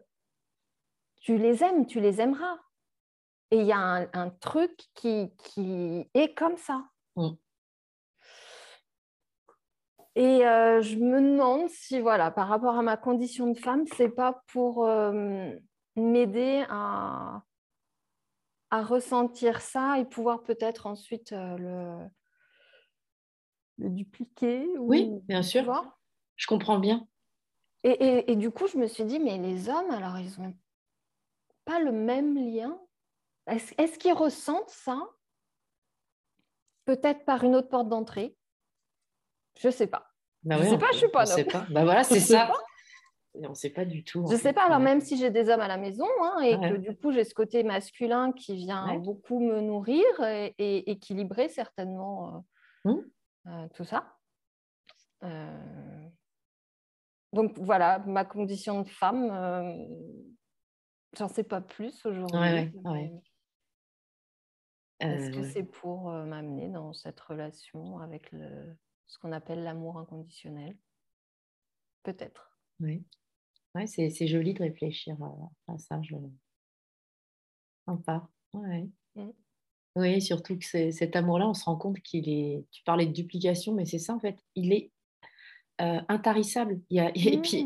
[1.21, 2.59] tu les aimes, tu les aimeras.
[3.51, 6.85] Et il y a un, un truc qui, qui est comme ça.
[7.17, 7.31] Mm.
[10.15, 14.11] Et euh, je me demande si, voilà, par rapport à ma condition de femme, c'est
[14.11, 14.87] pas pour
[15.97, 17.43] m'aider à,
[18.73, 22.09] à ressentir ça et pouvoir peut-être ensuite euh, le,
[23.77, 24.67] le dupliquer.
[24.79, 25.85] Oui, ou- bien tu sûr.
[26.37, 27.07] Je comprends bien.
[27.85, 30.57] et, et- et du coup, je me suis dit, mais les hommes, alors, ils n'ont
[31.67, 32.81] pas le même lien?
[33.47, 34.99] Est-ce qu'ils ressentent ça?
[36.87, 38.39] Peut-être par une autre porte d'entrée?
[39.61, 40.09] Je ne sais pas.
[40.45, 41.45] Bah Je ouais, sais pas, peut- je suis pas homme.
[41.45, 41.67] pas.
[41.71, 42.47] Bah voilà, c'est ça.
[42.47, 42.65] pas.
[43.35, 44.27] Et on ne sait pas du tout.
[44.27, 46.57] Je ne sais pas, alors même si j'ai des hommes à la maison hein, et
[46.57, 46.71] Ouais.
[46.71, 48.99] que du coup j'ai ce côté masculin qui vient Ouais.
[48.99, 52.45] beaucoup me nourrir et, et équilibrer certainement
[52.87, 53.01] euh, Mm.
[53.47, 54.19] euh, tout ça.
[55.23, 56.09] Euh,
[57.33, 59.29] Donc voilà, ma condition de femme,
[61.17, 62.39] j'en sais pas plus aujourd'hui.
[62.39, 63.13] Ouais,
[65.01, 70.77] Est-ce que c'est pour m'amener dans cette relation avec le, ce qu'on appelle l'amour inconditionnel?
[72.03, 72.59] Peut-être.
[72.81, 73.07] Oui,
[73.75, 76.01] ouais, c'est c'est joli de réfléchir à, à ça.
[76.03, 76.15] Je...
[77.87, 78.29] Sympa.
[78.55, 78.89] Ouais.
[79.17, 79.31] Mm.
[79.97, 82.65] Oui, surtout que c'est- cet amour-là, on se rend compte qu'il est.
[82.71, 84.39] Tu parlais de duplication, mais c'est ça en fait.
[84.55, 84.91] Il est
[85.81, 86.81] euh, intarissable.
[86.91, 87.11] Il y a...
[87.15, 87.65] Et puis,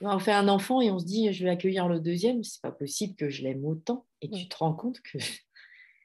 [0.00, 0.06] Mm.
[0.06, 2.42] on fait un enfant et on se dit, je vais accueillir le deuxième.
[2.42, 4.06] C'est pas possible que je l'aime autant.
[4.22, 5.18] Et tu te rends compte que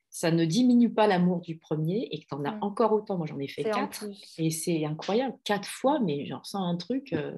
[0.09, 2.63] ça ne diminue pas l'amour du premier et que tu en as Mm.
[2.63, 3.17] encore autant.
[3.17, 4.05] Moi, j'en ai fait quatre.
[4.37, 5.35] Et c'est incroyable.
[5.45, 7.11] Quatre fois, mais j'en ressens un truc.
[7.13, 7.35] euh,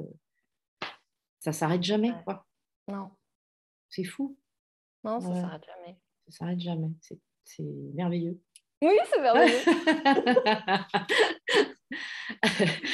[1.47, 2.23] Ça s'arrête jamais, Ouais.
[2.25, 2.45] quoi.
[2.89, 3.09] Non,
[3.87, 4.37] C'est fou.
[5.05, 5.39] non, ça Ouais.
[5.39, 5.97] s'arrête jamais.
[6.27, 6.89] Ça s'arrête jamais.
[6.99, 8.37] C'est c'est merveilleux.
[8.81, 9.59] Oui, c'est merveilleux.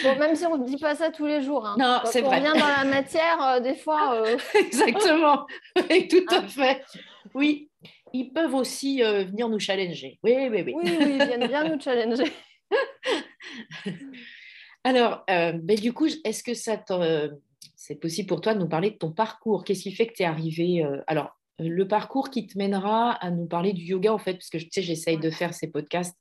[0.04, 1.66] Bon, même si on ne dit pas ça tous les jours.
[1.66, 1.76] hein.
[1.80, 2.40] Non, Quand c'est on vrai.
[2.40, 4.14] revient dans la matière, euh, des fois.
[4.24, 5.48] euh, Exactement.
[5.90, 6.48] Oui, tout à Ah.
[6.48, 6.86] fait.
[7.34, 7.72] Oui,
[8.14, 10.20] ils peuvent aussi euh, venir nous challenger.
[10.22, 10.74] Oui, oui, oui.
[10.76, 12.32] Oui, oui, ils viennent bien nous challenger.
[14.84, 17.32] Alors, ben, du coup, est-ce que ça te-
[17.84, 20.24] c'est possible pour toi de nous parler de ton parcours Qu'est-ce qui fait que tu
[20.24, 24.14] es arrivé euh, Alors, euh, le parcours qui te mènera à nous parler du yoga,
[24.14, 26.18] en fait, parce que tu sais, j'essaye de faire ces podcasts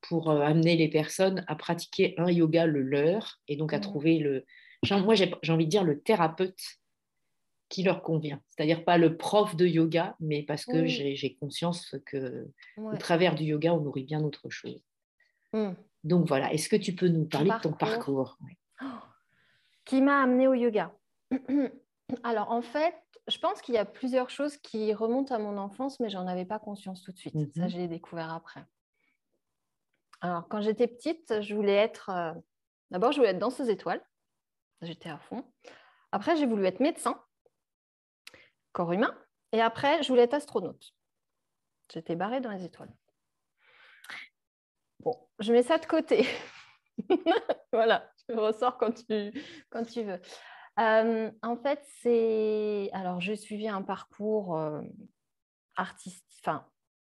[0.00, 3.82] pour euh, amener les personnes à pratiquer un yoga le leur et donc à Mhm.
[3.82, 4.44] trouver le.
[4.90, 6.58] moi, j'ai j'ai envie de dire le thérapeute
[7.68, 8.42] qui leur convient.
[8.48, 12.94] C'est-à-dire pas le prof de yoga, mais parce que j'ai conscience que Ouais.
[12.94, 14.82] au travers du yoga, on nourrit bien autre chose.
[15.52, 15.74] Hmm.
[16.02, 18.36] Donc voilà, est-ce que tu peux nous parler de ton parcours.
[18.40, 18.56] Ouais.
[19.90, 20.92] Qui m'a amené au yoga
[22.22, 22.94] Alors, en fait,
[23.26, 26.44] je pense qu'il y a plusieurs choses qui remontent à mon enfance, mais j'en avais
[26.44, 27.34] pas conscience tout de suite.
[27.56, 27.68] Ça, Mhm.
[27.68, 28.64] je l'ai découvert après.
[30.20, 32.08] Alors, quand j'étais petite, je voulais être.
[32.10, 32.32] euh,
[32.92, 34.00] D'abord, je voulais être danseuse étoile.
[34.80, 35.44] J'étais à fond.
[36.12, 37.20] Après, j'ai voulu être médecin,
[38.70, 39.18] corps humain.
[39.50, 40.94] Et après, je voulais être astronaute.
[41.92, 42.94] J'étais barrée dans les étoiles.
[45.00, 46.24] Bon, je mets ça de côté.
[47.72, 49.32] voilà, je ressors quand tu,
[49.70, 50.20] quand tu veux.
[50.78, 52.90] Euh, en fait, c'est.
[52.92, 54.80] Alors, j'ai suivi un parcours euh,
[55.76, 56.66] enfin,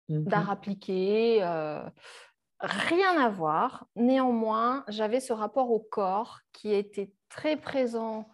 [0.10, 0.24] Mhm.
[0.26, 1.88] d'art appliqué, euh,
[2.62, 3.86] rien à voir.
[3.96, 8.28] Néanmoins, j'avais ce rapport au corps qui était très présent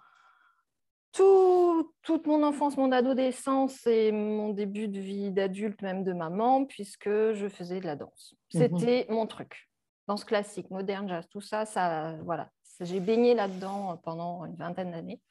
[1.11, 6.65] tout- toute mon enfance, mon adolescence et mon début de vie d'adulte, même de maman,
[6.65, 8.35] puisque je faisais de la danse.
[8.53, 8.61] Mhm.
[8.61, 9.69] C'était mon truc.
[10.07, 12.49] Danse classique, moderne, jazz, tout ça, ça voilà.
[12.81, 15.21] J'ai baigné là-dedans pendant une vingtaine d'années.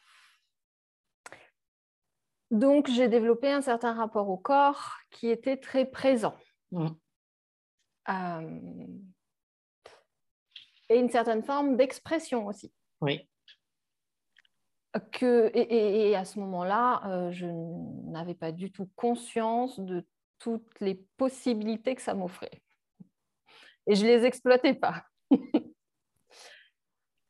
[2.50, 6.36] Donc, j'ai développé un certain rapport au corps qui était très présent.
[6.72, 6.96] Mhm.
[8.08, 8.86] Euh,
[10.88, 12.72] et une certaine forme d'expression aussi.
[13.00, 13.28] Oui.
[15.12, 17.46] Que, et, et- et à ce moment-là, euh, je
[18.10, 20.06] n'avais pas du tout conscience de
[20.38, 22.62] toutes les possibilités que ça m'offrait.
[23.86, 25.04] Et je ne les exploitais pas.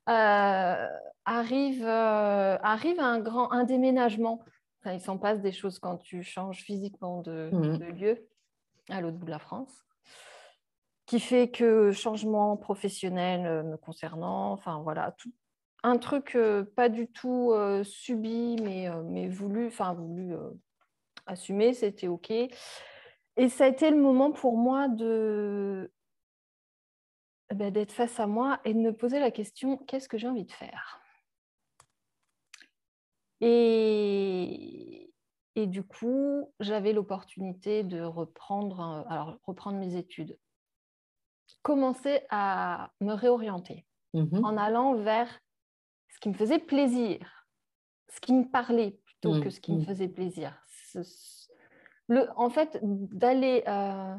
[0.08, 0.88] Euh,
[1.24, 4.44] arrive, euh, arrive un grand un déménagement.
[4.82, 7.78] Enfin, il s'en passe des choses quand tu changes physiquement de, Mhm.
[7.78, 8.28] de lieu
[8.90, 9.82] à l'autre bout de la France,
[11.06, 15.32] qui fait que changement professionnel euh, me concernant, enfin voilà, tout,
[15.82, 20.34] un truc euh, pas du tout euh, subi, mais, euh, mais voulu, enfin voulu
[21.24, 22.30] assumer, c'était OK.
[22.30, 25.90] Et ça a été le moment pour moi de
[27.52, 30.44] ben, d'être face à moi et de me poser la question qu'est-ce que j'ai envie
[30.44, 31.00] de faire?
[33.40, 35.12] Et,
[35.54, 40.38] et du coup, j'avais l'opportunité de reprendre, alors, reprendre mes études,
[41.62, 44.44] commencer à me réorienter Mhm.
[44.44, 45.40] en allant vers
[46.10, 47.48] ce qui me faisait plaisir,
[48.08, 50.62] ce qui me parlait plutôt Mm, que ce qui me faisait plaisir.
[50.68, 51.48] Ce-
[52.08, 54.16] le, en fait, d'aller euh,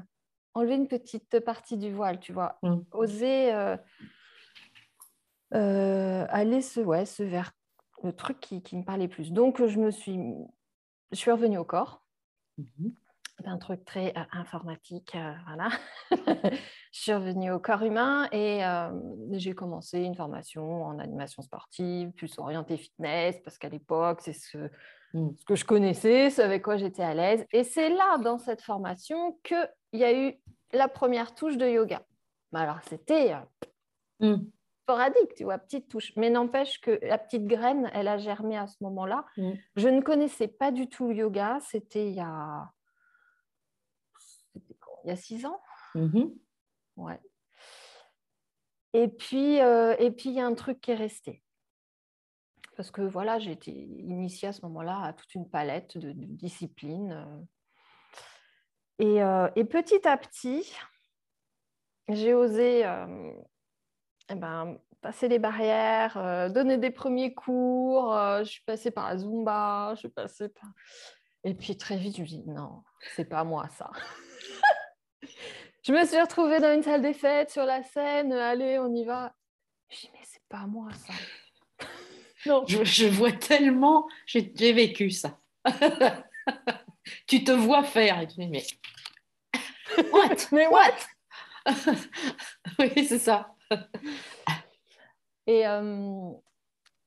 [0.56, 2.80] enlever une petite partie du voile, tu vois, Mm.
[2.92, 3.78] oser euh,
[5.54, 7.52] euh, aller ce, ouais, ce vers
[8.04, 9.32] le truc qui, qui me parlait plus.
[9.32, 10.20] Donc, je me suis,
[11.12, 12.02] je suis revenue au corps
[12.58, 12.94] Mhm.
[13.44, 15.68] un truc très euh, informatique, voilà.
[16.12, 16.58] je
[17.02, 18.62] suis revenue au corps humain et
[19.32, 24.70] j'ai commencé une formation en animation sportive, plus orientée fitness, parce qu'à l'époque, c'est ce,
[25.16, 25.30] Mm.
[25.38, 27.46] ce que je connaissais, ce avec quoi j'étais à l'aise.
[27.54, 30.36] Et c'est là, dans cette formation, qu'il y a eu
[30.74, 32.02] la première touche de yoga.
[32.52, 33.40] Mais alors, c'était euh,
[34.20, 34.50] Mm.
[34.84, 36.14] sporadique, tu vois, petite touche.
[36.16, 39.26] Mais n'empêche que la petite graine, elle a germé à ce moment-là.
[39.38, 39.52] Mm.
[39.78, 41.60] Je ne connaissais pas du tout le yoga.
[41.62, 42.70] C'était il y a...
[44.54, 45.00] c'était quand?
[45.06, 45.60] Il y a six ans?
[45.96, 46.34] Mhm.
[46.98, 47.20] Ouais.
[48.94, 51.42] Et puis, euh, et puis, il y a un truc qui est resté.
[52.76, 57.12] Parce que voilà, j'ai été initiée à ce moment-là à toute une palette de, disciplines.
[57.12, 57.44] euh.
[59.00, 60.74] Et, euh, et petit à petit,
[62.10, 63.34] j'ai osé euh,
[64.30, 68.14] eh ben, passer les barrières, donner des premiers cours.
[68.40, 70.70] je suis passée par la Zumba, je suis passée par...
[71.44, 72.84] Et puis très vite, je me dis, non,
[73.16, 73.92] c'est pas moi ça.
[75.84, 79.06] je me suis retrouvée dans une salle des fêtes sur la scène, allez, on y
[79.06, 79.36] va.
[79.90, 81.14] Je dis, mais c'est pas moi ça.
[82.46, 82.64] Non.
[82.68, 85.40] Je, je vois tellement, j'ai vécu ça.
[87.28, 88.64] tu te vois faire et tu dis, mais
[90.12, 90.36] what?
[90.52, 90.96] Mais what?
[92.80, 93.56] Oui, c'est ça.
[95.48, 96.32] Et, euh,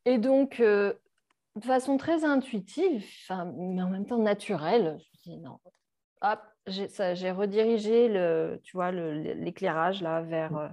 [0.04, 0.94] et donc, euh,
[1.56, 3.06] de façon très intuitive,
[3.56, 5.60] mais en même temps naturelle, je me dis non.
[6.22, 10.68] Hop, j'ai redirigé le, tu vois, l'éclairage là vers, euh,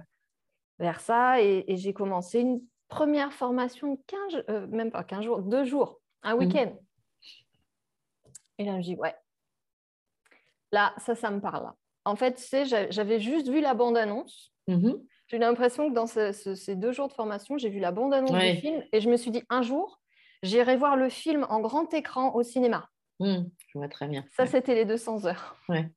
[0.78, 5.24] vers ça et, et j'ai commencé une première formation de 15, euh, même pas 15
[5.24, 6.40] jours, deux jours, un Mhm.
[6.40, 6.76] week-end.
[8.58, 9.14] Et là, je me dis, ouais,
[10.72, 11.70] là, ça, ça me parle.
[12.04, 14.52] En fait, tu sais, j'a- j'avais juste vu la bande-annonce.
[14.68, 15.02] Mhm.
[15.28, 17.90] J'ai eu l'impression que dans ce- ce- ces deux jours de formation, j'ai vu la
[17.92, 18.54] bande-annonce Ouais.
[18.54, 20.00] du film et je me suis dit, un jour,
[20.42, 22.88] j'irai voir le film en grand écran au cinéma.
[23.18, 23.44] Mm.
[23.68, 24.24] Je vois très bien.
[24.36, 24.48] Ça, Ouais.
[24.48, 25.56] c'était les 200 heures.
[25.68, 25.90] Ouais.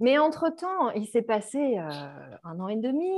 [0.00, 3.10] Mais entre-temps, il s'est passé euh, un an et demi.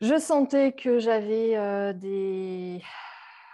[0.00, 2.82] Je sentais que j'avais euh, des...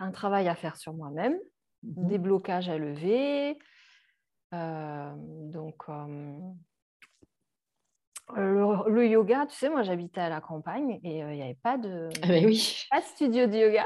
[0.00, 1.38] un travail à faire sur moi-même,
[1.84, 2.06] Mhm.
[2.06, 3.58] des blocages à lever.
[4.54, 6.38] Euh, donc, euh,
[8.36, 11.76] le, le yoga, tu sais, moi j'habitais à la campagne et il n'y avait pas
[11.78, 13.84] de, Ah ben oui, pas de studio de yoga.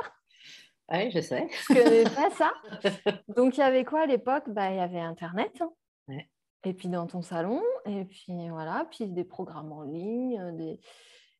[0.90, 1.48] ouais, je sais.
[1.50, 2.52] Je connais pas ça.
[3.36, 4.44] Donc, il y avait quoi à l'époque?
[4.48, 5.52] Bah, Il y avait Internet.
[5.60, 5.70] hein.
[6.08, 6.28] Ouais.
[6.64, 7.62] Et puis dans ton salon.
[7.86, 8.86] Et puis voilà.
[8.90, 10.80] Puis des programmes en ligne, des,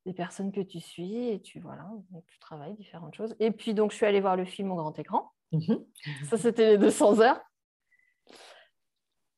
[0.07, 1.29] des personnes que tu suis.
[1.29, 1.87] Et tu, voilà,
[2.29, 3.37] tu travailles différentes choses.
[3.41, 5.33] Et puis, donc, je suis allée voir le film au grand écran.
[5.53, 5.85] Mhm.
[6.25, 7.41] Ça, c'était les 200 heures.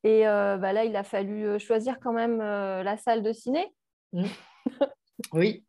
[0.03, 3.33] Et euh, bah là, il a fallu euh, choisir quand même euh, la salle de
[3.33, 3.67] ciné.
[4.13, 4.25] Mm.
[5.33, 5.65] oui.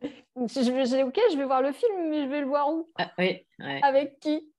[0.00, 2.90] J'ai OK, je vais voir le film, mais je vais le voir où?
[2.98, 3.80] Ah, oui, ouais.
[3.84, 4.52] Avec qui?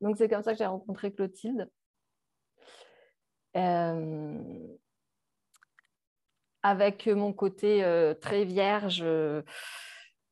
[0.00, 1.68] Donc, c'est comme ça que j'ai rencontré Clotilde.
[3.56, 4.38] Euh,
[6.62, 9.42] avec mon côté euh, très vierge, euh,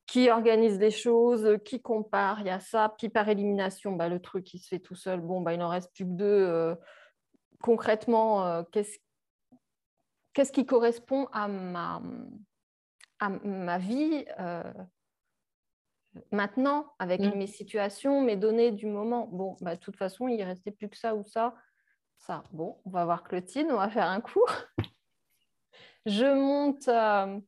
[0.05, 2.93] qui organise les choses, qui compare, il y a ça.
[2.97, 5.21] Puis par élimination, bah, le truc, il se fait tout seul.
[5.21, 6.25] Bon, bah, il n'en reste plus que deux.
[6.25, 6.75] euh,
[7.61, 8.97] concrètement, euh, qu'est-ce
[10.33, 12.01] qu'est-ce qui correspond à ma,
[13.19, 14.63] à ma vie euh,
[16.31, 17.37] maintenant, avec Mm.
[17.37, 19.27] mes situations, mes données du moment?
[19.27, 21.53] Bon, bah, de toute façon, il ne restait plus que ça ou ça.
[22.17, 24.51] Ça, bon, on va voir Clotilde, on va faire un cours.
[26.09, 27.39] Je, monte, euh,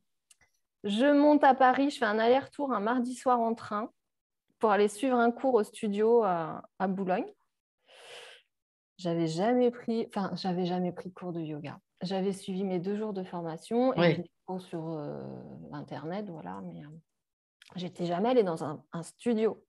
[0.84, 3.90] je monte à Paris, je fais un aller-retour un mardi soir en train
[4.58, 7.26] pour aller suivre un cours au studio à, à Boulogne.
[8.98, 11.78] J'avais jamais pris, enfin, j'avais jamais pris cours de yoga.
[12.02, 14.16] J'avais suivi mes deux jours de formation et Oui.
[14.18, 15.22] des cours sur euh,
[15.72, 16.88] Internet, voilà, mais euh,
[17.76, 19.64] j'étais jamais allée dans un, un studio.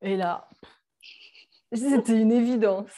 [0.00, 0.48] Et là,
[1.72, 2.90] c'était une évidence.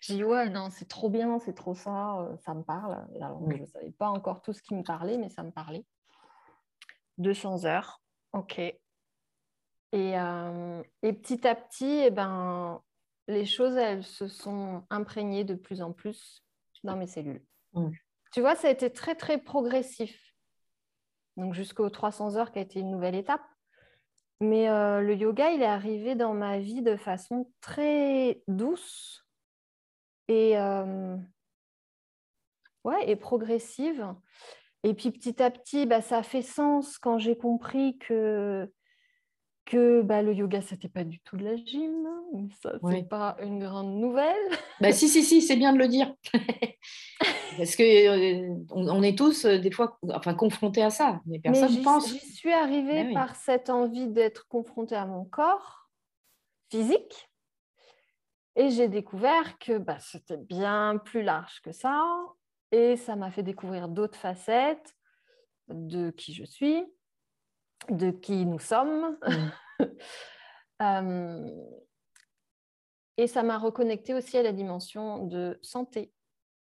[0.00, 3.06] J'ai dit, ouais, non, c'est trop bien, c'est trop ça, euh, ça me parle.
[3.20, 3.52] Alors, Mm.
[3.52, 5.84] je ne savais pas encore tout ce qui me parlait, mais ça me parlait.
[7.18, 8.58] 200 heures, ok.
[8.58, 8.78] Et,
[9.92, 12.82] euh, et petit à petit, eh ben,
[13.28, 16.44] les choses, elles se sont imprégnées de plus en plus
[16.84, 17.44] dans mes cellules.
[17.72, 17.90] Mm.
[18.32, 20.34] Tu vois, ça a été très, très progressif.
[21.36, 23.42] Donc, jusqu'aux 300 heures qui a été une nouvelle étape.
[24.40, 29.25] Mais euh, le yoga, il est arrivé dans ma vie de façon très douce
[30.28, 31.16] et, euh,
[32.84, 34.14] ouais, et progressive.
[34.82, 38.70] Et puis petit à petit, bah, ça a fait sens quand j'ai compris que,
[39.64, 42.06] que bah, le yoga, c'était pas du tout de la gym.
[42.34, 43.02] Mais Ça, c'est Ouais.
[43.02, 44.36] pas une grande nouvelle.
[44.80, 46.14] Bah, si, si, si, c'est bien de le dire.
[47.56, 51.40] Parce que euh, on, on est tous euh, des fois enfin, confrontés à ça, mais
[51.44, 52.08] Mais personne j'y pense.
[52.08, 53.14] j'y suis arrivée oui.
[53.14, 55.88] par cette envie d'être confrontée à mon corps
[56.70, 57.28] physique.
[58.56, 62.02] Et j'ai découvert que bah, c'était bien plus large que ça.
[62.72, 64.96] Et ça m'a fait découvrir d'autres facettes
[65.68, 66.84] de qui je suis,
[67.90, 69.18] de qui nous sommes.
[69.22, 69.84] Mm.
[70.82, 71.48] Euh,
[73.16, 76.12] et ça m'a reconnecté aussi à la dimension de santé.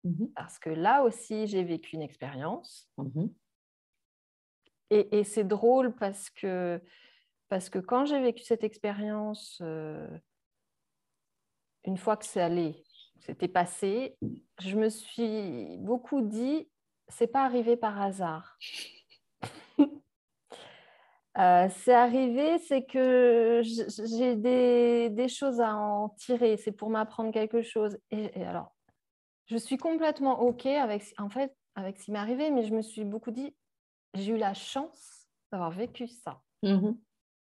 [0.06, 2.90] Mhm, Parce que là aussi, j'ai vécu une expérience.
[4.90, 6.82] Et, et c'est drôle parce que,
[7.50, 10.08] parce que quand j'ai vécu cette expérience, euh,
[11.86, 12.84] une fois que c'est allé,
[13.19, 14.17] c'était passé,
[14.62, 16.69] je me suis beaucoup dit,
[17.08, 18.58] c'est pas arrivé par hasard.
[21.38, 27.32] Euh, c'est arrivé, c'est que j'ai des, des choses à en tirer, c'est pour m'apprendre
[27.34, 27.98] quelque chose.
[28.10, 28.74] Et, et alors,
[29.48, 32.82] je suis complètement OK avec, en fait, avec ce qui m'est arrivé, mais je me
[32.82, 33.54] suis beaucoup dit,
[34.13, 36.98] j'ai eu la chance d'avoir vécu ça, Mhm.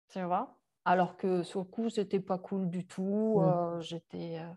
[0.10, 0.58] tu vois?
[0.86, 3.40] Alors que sur le coup, c'était pas cool du tout.
[3.40, 3.44] Mm.
[3.44, 4.54] euh, J'étais euh,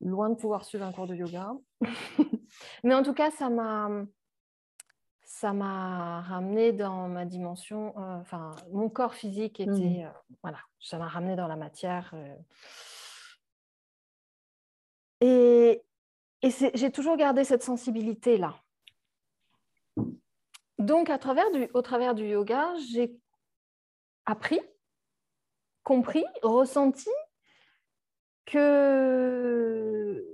[0.00, 1.52] loin de pouvoir suivre un cours de yoga.
[2.84, 3.90] Mais en tout cas, ça m'a
[5.24, 10.04] ça m'a ramené dans ma dimension, euh, enfin, mon corps physique était, Mhm.
[10.04, 10.10] euh,
[10.42, 12.12] voilà, ça m'a ramené dans la matière.
[12.14, 12.36] euh.
[15.20, 15.82] Et,
[16.42, 18.54] j'ai toujours gardé cette sensibilité-là.
[20.78, 23.16] Donc, à travers du, au travers du yoga, j'ai
[24.26, 24.60] appris,
[25.84, 27.08] compris, ressenti
[28.46, 30.24] que,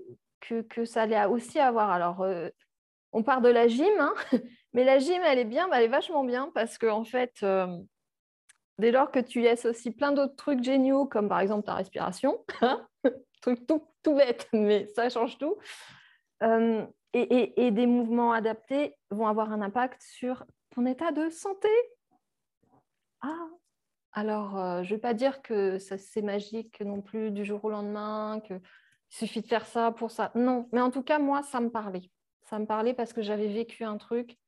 [0.40, 1.90] que, que ça allait aussi avoir.
[1.90, 2.48] Alors, euh,
[3.12, 4.14] on part de la gym, hein,
[4.72, 7.34] mais la gym, elle est bien, bah, elle est vachement bien parce qu'en en fait,
[7.42, 7.78] euh,
[8.78, 12.44] dès lors que tu laisses aussi plein d'autres trucs géniaux, comme par exemple ta respiration,
[12.60, 12.86] hein,
[13.42, 15.56] truc tout, tout bête, mais ça change tout,
[16.42, 21.30] euh, et, et- et des mouvements adaptés vont avoir un impact sur ton état de
[21.30, 21.68] santé.
[23.20, 23.48] Ah,
[24.12, 27.64] alors, euh, je ne vais pas dire que ça c'est magique non plus du jour
[27.64, 28.60] au lendemain, qu'il
[29.08, 30.32] suffit de faire ça pour ça.
[30.34, 32.10] Non, mais en tout cas, moi, ça me parlait.
[32.42, 34.38] Ça me parlait parce que j'avais vécu un truc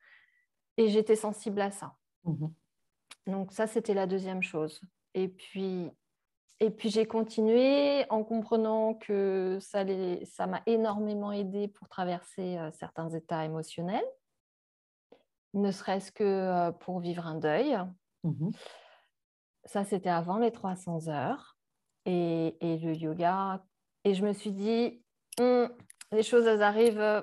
[0.77, 1.95] et j'étais sensible à ça.
[2.25, 2.53] Mhm.
[3.27, 4.81] Donc ça, c'était la deuxième chose.
[5.15, 5.91] Et puis,
[6.59, 12.59] et puis j'ai continué en comprenant que ça allait- ça m'a énormément aidé pour traverser
[12.59, 14.05] euh, certains états émotionnels,
[15.55, 17.79] ne serait-ce que euh, pour vivre un deuil.
[18.25, 18.53] Mhm.
[19.65, 21.57] Ça, c'était avant les 300 heures
[22.07, 23.65] et, et le yoga.
[24.05, 25.03] Et je me suis dit,
[25.39, 25.71] Hum,
[26.13, 27.23] les choses, elles arrivent euh,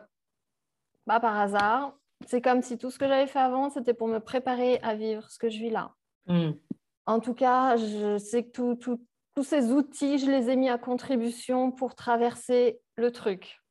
[1.05, 1.97] pas par hasard.
[2.25, 5.29] C'est comme si tout ce que j'avais fait avant, c'était pour me préparer à vivre
[5.29, 5.93] ce que je vis là.
[6.27, 6.59] Mhm.
[7.05, 10.69] En tout cas, je sais que tout, tout, tous ces outils, je les ai mis
[10.69, 13.61] à contribution pour traverser le truc.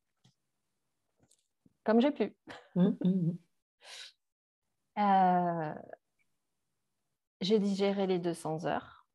[1.85, 2.37] Comme j'ai pu.
[2.75, 3.33] Mmh,
[4.99, 5.75] Euh,
[7.41, 9.07] j'ai digéré les 200 heures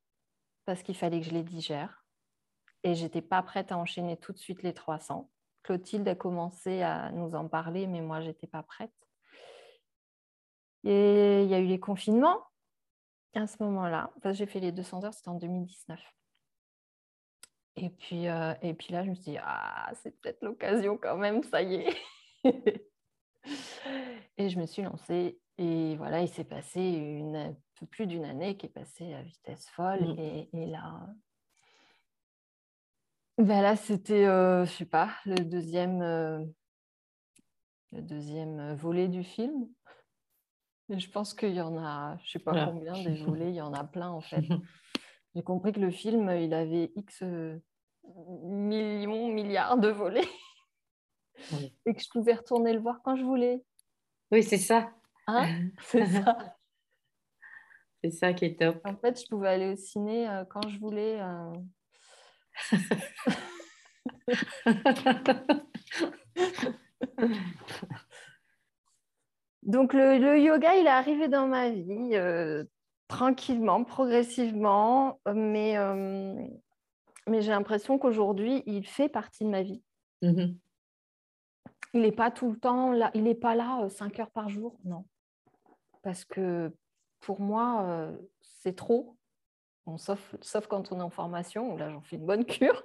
[0.64, 2.04] parce qu'il fallait que je les digère.
[2.84, 5.30] Et j'étais pas prête à enchaîner tout de suite les 300.
[5.62, 8.90] Clotilde a commencé à nous en parler, mais moi, j'étais pas prête.
[10.84, 12.42] Et il y a eu les confinements
[13.34, 14.10] à ce moment-là.
[14.16, 16.00] Enfin, j'ai fait les 200 heures, c'était en 2019.
[17.76, 21.16] Et puis, euh, et puis là, je me suis dit, ah, c'est peut-être l'occasion quand
[21.16, 21.96] même, ça y est.
[24.36, 25.38] et je me suis lancée.
[25.58, 29.22] Et voilà, il s'est passé une, un peu plus d'une année qui est passée à
[29.22, 30.14] vitesse folle.
[30.14, 30.18] Mm.
[30.18, 31.08] Et, et là,
[33.38, 36.44] ben là, c'était, euh, je sais pas, le deuxième, euh,
[37.90, 39.68] le deuxième volet du film.
[40.90, 42.66] Et je pense qu'il y en a, je sais pas Voilà.
[42.66, 44.44] combien des volets, il y en a plein en fait.
[45.34, 47.58] J'ai compris que le film, il avait X euh,
[48.44, 50.28] millions, milliards de volets.
[51.52, 51.74] Oui.
[51.86, 53.64] Et que je pouvais retourner le voir quand je voulais.
[54.30, 54.92] Oui, c'est ça.
[55.26, 55.68] Hein?
[55.80, 56.51] C'est ça.
[58.02, 58.80] C'est ça qui est top.
[58.84, 61.20] En fait, je pouvais aller au ciné euh, quand je voulais.
[61.20, 61.52] euh.
[69.62, 72.64] Donc, le, le yoga, il est arrivé dans ma vie euh,
[73.06, 75.76] tranquillement, progressivement, mais,
[77.28, 79.84] mais j'ai l'impression qu'aujourd'hui, il fait partie de ma vie.
[80.22, 80.58] Mhm.
[81.94, 84.76] Il n'est pas tout le temps là, il n'est pas là 5 heures par jour,
[84.84, 85.04] non.
[86.02, 86.72] Parce que
[87.22, 89.16] pour moi, euh, c'est trop.
[89.96, 92.84] Sauf, quand on est en formation, là, j'en fais une bonne cure.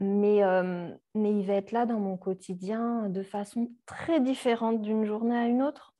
[0.00, 5.04] Mais, euh, mais il va être là dans mon quotidien de façon très différente d'une
[5.04, 5.94] journée à une autre.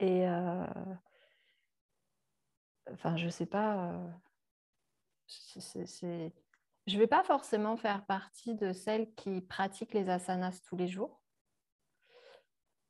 [0.00, 0.66] Et euh,
[2.90, 3.92] enfin, je sais pas.
[3.92, 4.08] euh,
[6.86, 11.20] Je vais pas forcément faire partie de celles qui pratiquent les asanas tous les jours.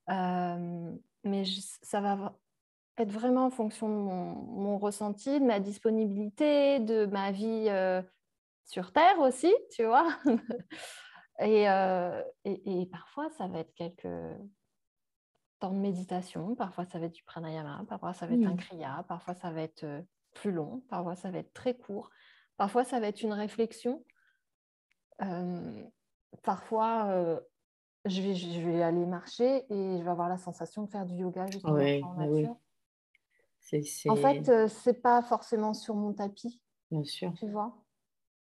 [0.08, 1.44] Mais
[1.82, 2.38] ça va
[2.98, 8.02] être vraiment en fonction de mon, mon ressenti, de ma disponibilité, de ma vie euh,
[8.64, 10.08] sur Terre aussi, tu vois.
[11.40, 14.06] et, euh, et, et parfois, ça va être quelques
[15.60, 19.04] temps de méditation, parfois ça va être du pranayama, parfois ça va être un kriya,
[19.08, 20.02] parfois ça va être euh,
[20.34, 22.10] plus long, parfois ça va être très court,
[22.56, 24.04] parfois ça va être une réflexion.
[25.22, 25.84] Euh,
[26.42, 27.40] parfois, euh,
[28.04, 31.14] je, vais, je vais aller marcher et je vais avoir la sensation de faire du
[31.14, 32.48] yoga juste en Ouais, en ouais,
[34.08, 36.60] En fait, euh, c'est pas forcément sur mon tapis,
[36.90, 37.32] bien sûr.
[37.38, 37.76] tu vois.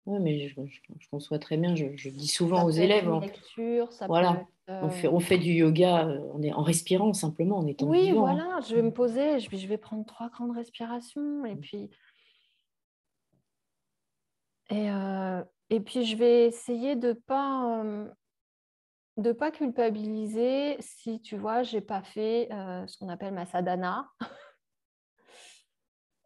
[0.07, 1.75] Oui, mais je, je- je conçois très bien.
[1.75, 4.35] Je, je dis souvent Ça aux élèves, une on, lecture, ça Voilà.
[4.35, 7.59] peut être, on euh, fait, on fait du yoga euh, on est en respirant simplement,
[7.59, 8.27] en étant Oui, vivant.
[8.27, 8.35] hein.
[8.35, 11.61] voilà, je vais me poser, je vais, je vais prendre trois grandes respirations et Mm.
[11.61, 11.91] puis
[14.71, 18.09] et, euh, et puis je vais essayer de pas euh,
[19.17, 22.49] de pas culpabiliser si tu vois j'ai pas fait
[22.87, 24.09] ce qu'on appelle ma sadhana,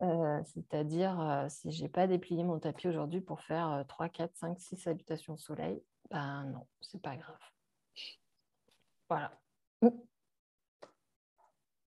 [0.03, 4.37] Euh, c'est-à-dire euh, si j'ai pas déplié mon tapis aujourd'hui pour faire euh, 3, 4,
[4.37, 5.81] 5, 6 salutations au soleil,
[6.11, 7.39] ben non, c'est pas grave.
[9.09, 9.33] Voilà.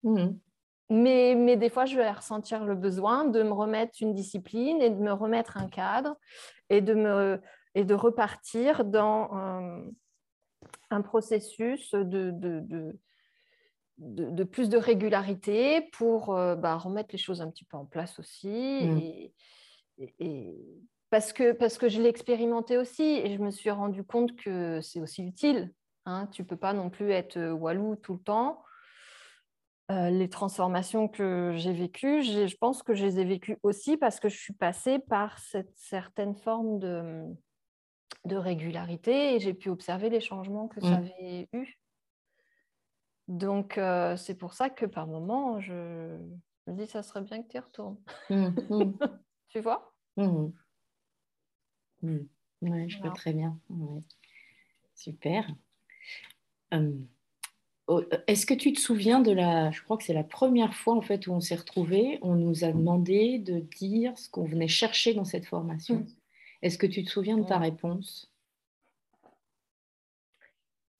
[0.03, 0.39] Mhm.
[0.89, 4.91] Mais, mais des fois, je vais ressentir le besoin de me remettre une discipline et
[4.91, 6.15] de me remettre un cadre
[6.69, 7.41] et de, me,
[7.73, 9.85] et de repartir dans un,
[10.91, 12.99] un processus de, de, de,
[13.97, 17.85] de- de plus de régularité pour euh, bah, remettre les choses un petit peu en
[17.85, 18.47] place aussi.
[18.49, 18.97] Mm.
[18.99, 19.33] Et,
[19.99, 20.57] et- et-
[21.09, 24.81] parce, que, parce que je l'ai expérimenté aussi et je me suis rendu compte que
[24.81, 25.71] c'est aussi utile.
[26.05, 26.27] Hein.
[26.31, 28.63] Tu ne peux pas non plus être euh, walou tout le temps.
[29.91, 34.19] Euh, les transformations que j'ai vécues, je pense que je les ai vécues aussi parce
[34.19, 37.25] que je suis passée par cette certaine forme de,
[38.25, 40.93] de régularité et j'ai pu observer les changements que ça Mm.
[40.93, 41.77] avait eu.
[43.27, 46.17] Donc, euh, c'est pour ça que par moment, je
[46.65, 47.97] je me dis, ça serait bien que tu y retournes.
[48.29, 48.55] Mhm.
[48.69, 48.97] Mhm.
[49.49, 49.93] Tu vois?
[50.17, 50.53] Mhm.
[52.61, 53.59] Ouais, je vois très bien.
[53.69, 54.01] Ouais.
[54.95, 55.47] Super.
[56.71, 57.07] Hum,
[57.87, 60.75] oh, euh, Est-ce que tu te souviens de la, je crois que c'est la première
[60.75, 64.45] fois en fait où on s'est retrouvés, on nous a demandé de dire ce qu'on
[64.45, 66.05] venait chercher dans cette formation?
[66.63, 68.32] Est-ce que tu te souviens de ta réponse?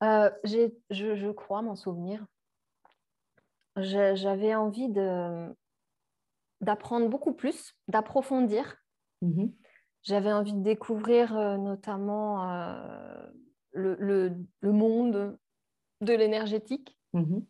[0.04, 2.26] Euh, je, je crois m'en souvenir.
[3.78, 4.90] J'avais envie
[6.62, 8.78] d'apprendre beaucoup plus, d'approfondir.
[9.22, 9.54] Mhm.
[10.04, 13.26] J'avais envie de découvrir euh, notamment euh,
[13.72, 15.38] le, le- le monde
[16.02, 17.46] de l'énergétique Mhm.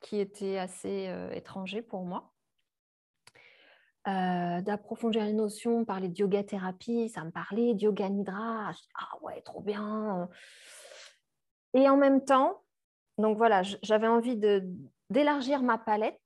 [0.00, 2.32] qui était assez étranger pour moi.
[4.04, 8.70] d'approfondir les notions, parler de yoga thérapie, ça me parlait, de yoga nidra.
[8.94, 10.28] ah ouais, trop bien.
[11.76, 12.62] Et en même temps,
[13.18, 14.40] donc voilà, j'avais envie
[15.10, 16.18] d'élargir ma palette,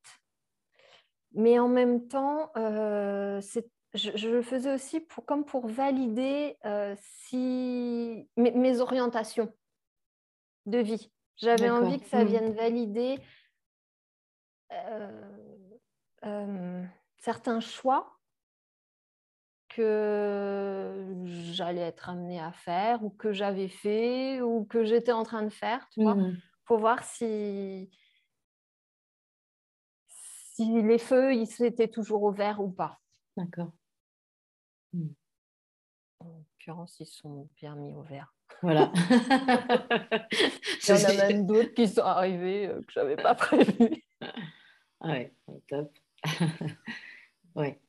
[1.32, 3.40] mais en même temps, euh,
[3.94, 9.52] je, le faisais aussi pour, comme pour valider euh, si, mes, orientations
[10.66, 11.10] de vie.
[11.34, 12.28] J'avais envie que ça mmh.
[12.28, 13.18] vienne valider
[16.24, 16.84] euh,
[17.16, 18.19] certains choix
[19.80, 21.06] que
[21.52, 25.50] j'allais être amenée à faire ou que j'avais fait ou que j'étais en train de
[25.50, 26.36] faire, tu vois, mmh
[26.70, 27.90] pour voir si,
[30.06, 33.00] si les feux ils étaient toujours ouverts ou pas.
[33.36, 33.72] D'accord.
[34.92, 35.08] Mmh.
[36.20, 38.32] En l'occurrence, ils sont bien mis au vert.
[38.62, 38.92] Voilà.
[40.30, 44.04] Il y en a même d'autres qui sont arrivés euh, que je n'avais pas prévu.
[45.00, 45.34] ouais,
[45.66, 45.92] top.
[47.56, 47.80] ouais.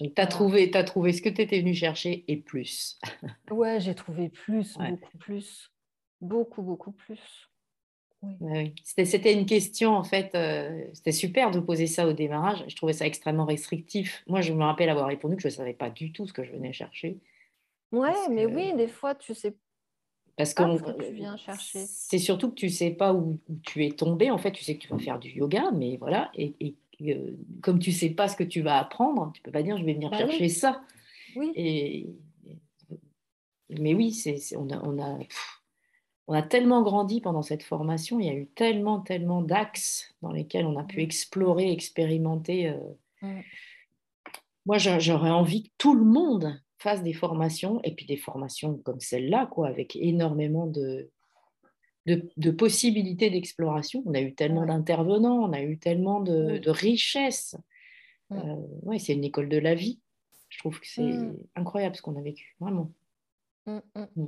[0.00, 2.98] Donc, tu as, trouvé, as trouvé ce que tu étais venu chercher et plus.
[3.50, 5.72] ouais, j'ai trouvé plus, beaucoup plus.
[6.20, 7.50] Beaucoup, beaucoup plus.
[8.40, 8.74] Oui.
[8.82, 12.64] C'était une question, en fait, euh, c'était super de poser ça au démarrage.
[12.66, 14.24] Je trouvais ça extrêmement restrictif.
[14.26, 16.42] Moi, je me rappelle avoir répondu que je ne savais pas du tout ce que
[16.42, 17.18] je venais chercher.
[17.92, 19.54] Ouais, mais oui, des fois, tu sais
[20.36, 21.86] parce que tu viens chercher.
[21.86, 24.30] C'est surtout que tu ne sais pas où, tu es tombé.
[24.30, 26.30] En fait, tu sais que tu vas faire du yoga, mais voilà.
[26.34, 29.52] Et, euh, comme tu ne sais pas ce que tu vas apprendre, tu ne peux
[29.52, 30.82] pas dire je vais venir bah chercher ça.
[31.34, 31.52] Oui.
[31.54, 32.06] Et,
[33.78, 35.18] mais oui, c'est, on a, on a
[36.28, 40.32] on a tellement grandi pendant cette formation, il y a eu tellement, tellement d'axes dans
[40.32, 42.68] lesquels on a pu explorer, expérimenter.
[43.22, 43.40] Euh.
[44.64, 49.00] Moi, j'aurais envie que tout le monde fasse des formations, et puis des formations comme
[49.00, 51.10] celle-là, quoi, avec énormément de,
[52.06, 54.02] de, possibilités d'exploration.
[54.06, 57.56] On a eu tellement d'intervenants, on a eu tellement de, richesses.
[58.32, 60.00] Euh, ouais, c'est une école de la vie.
[60.48, 61.36] Je trouve que c'est mm.
[61.56, 62.92] incroyable ce qu'on a vécu, vraiment.
[63.66, 64.26] Mm, mm.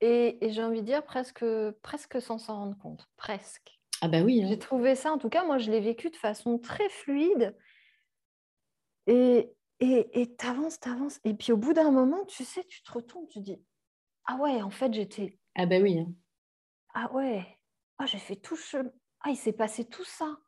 [0.00, 1.44] Et, j'ai envie de dire presque,
[1.82, 3.78] presque sans s'en rendre compte, presque.
[4.00, 4.42] Ah bah oui.
[4.42, 4.48] Hein.
[4.48, 7.56] J'ai trouvé ça, en tout cas, moi, je l'ai vécu de façon très fluide.
[9.06, 9.52] Et
[9.84, 11.20] et t'avances, t'avances.
[11.24, 13.60] Et puis au bout d'un moment, tu sais, tu te retournes, tu dis,
[14.26, 15.38] ah ouais, en fait, j'étais...
[15.56, 15.98] Ah bah oui.
[15.98, 16.12] Hein.
[16.94, 17.44] Ah ouais.
[17.98, 18.56] Ah, j'ai fait tout...
[19.20, 20.38] Ah, il s'est passé tout ça.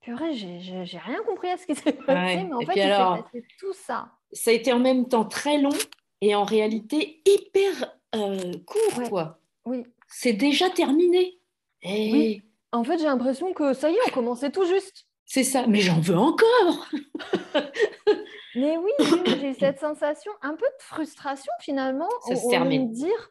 [0.00, 3.46] Purée, j'ai rien compris à ce qui s'est passé, mais en fait, il s'est passé
[3.58, 4.12] tout ça.
[4.32, 5.76] Ça a été en même temps très long
[6.20, 9.40] et en réalité hyper euh, court, quoi.
[9.64, 9.84] Oui.
[10.08, 11.38] C'est déjà terminé.
[11.82, 12.12] Et...
[12.12, 12.42] Oui.
[12.72, 15.06] En fait, j'ai l'impression que ça y est, on commençait tout juste.
[15.26, 16.88] C'est ça, mais j'en veux encore.
[18.54, 18.90] mais oui,
[19.26, 22.08] j'ai eu cette sensation un peu de frustration finalement.
[22.26, 22.90] Ça se termine.
[22.90, 23.30] dire,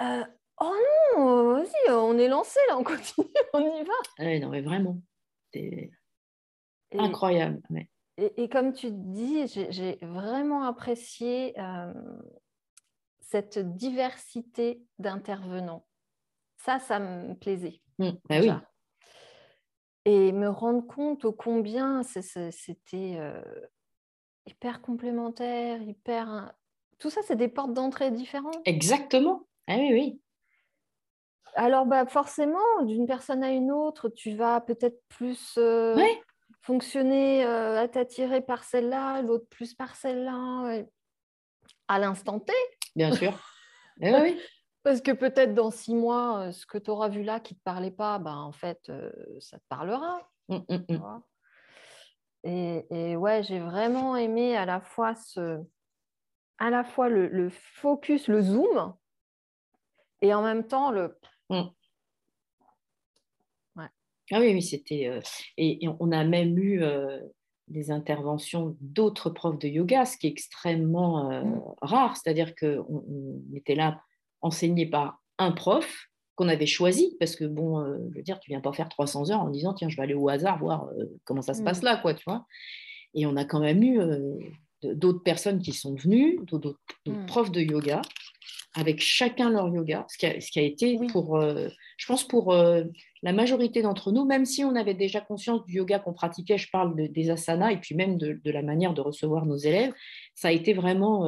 [0.00, 0.24] euh,
[0.60, 0.74] oh
[1.16, 3.92] non, vas-y, on est lancé là, on continue, on y va.
[4.18, 5.00] Oui, non, mais vraiment,
[5.52, 5.90] c'est
[6.92, 7.60] incroyable.
[8.16, 11.92] Et, comme tu dis, j'ai vraiment apprécié euh,
[13.20, 15.86] cette diversité d'intervenants.
[16.58, 17.80] Ça, ça me plaisait.
[17.98, 18.50] Mmh, bah oui.
[20.04, 23.42] Et me rendre compte au combien c'était euh,
[24.46, 26.52] hyper complémentaire, hyper.
[26.98, 28.60] Tout ça, c'est des portes d'entrée différentes?
[28.66, 29.46] Exactement.
[29.66, 30.20] Ah oui, oui.
[31.54, 35.96] Alors, bah, forcément, d'une personne à une autre, tu vas peut-être plus euh,
[36.62, 40.84] fonctionner, euh, à t'attirer par celle-là, l'autre plus par celle-là,
[41.88, 42.52] à l'instant T.
[42.96, 43.32] Bien sûr.
[44.02, 44.40] Eh oui.
[44.82, 47.58] Parce que peut-être dans six mois, euh, ce que tu auras vu là qui ne
[47.58, 50.26] te parlait pas, ben, en fait, euh, ça te parlera.
[50.48, 51.20] Mmh, mmh, mmh.
[52.44, 55.60] et, et, ouais, j'ai vraiment aimé à la fois, ce,
[56.58, 58.94] à la fois le, focus, le zoom,
[60.22, 61.18] et en même temps le...
[63.76, 63.86] Ouais.
[64.30, 65.08] Ah oui, oui, c'était...
[65.08, 65.20] Euh,
[65.56, 66.82] et, on a même eu
[67.68, 72.16] des interventions d'autres profs de yoga, ce qui est extrêmement rare.
[72.16, 74.00] C'est-à-dire qu'on on était là
[74.40, 78.50] enseigné par un prof qu'on avait choisi, parce que bon, euh, je veux dire, tu
[78.50, 81.04] viens pas faire 300 heures en disant, tiens, je vais aller au hasard voir euh,
[81.24, 81.84] comment ça se passe mm.
[81.84, 82.46] là, quoi, tu vois.
[83.12, 84.38] Et on a quand même eu euh,
[84.82, 87.26] d'autres personnes qui sont venues, d'autres mm.
[87.26, 88.00] profs de yoga,
[88.74, 92.54] avec chacun leur yoga, ce qui a, ce qui a été pour, je pense, pour
[92.54, 96.70] la majorité d'entre nous, même si on avait déjà conscience du yoga qu'on pratiquait, je
[96.70, 99.92] parle des asanas et puis même de, de, la manière de recevoir nos élèves,
[100.34, 101.26] ça a été vraiment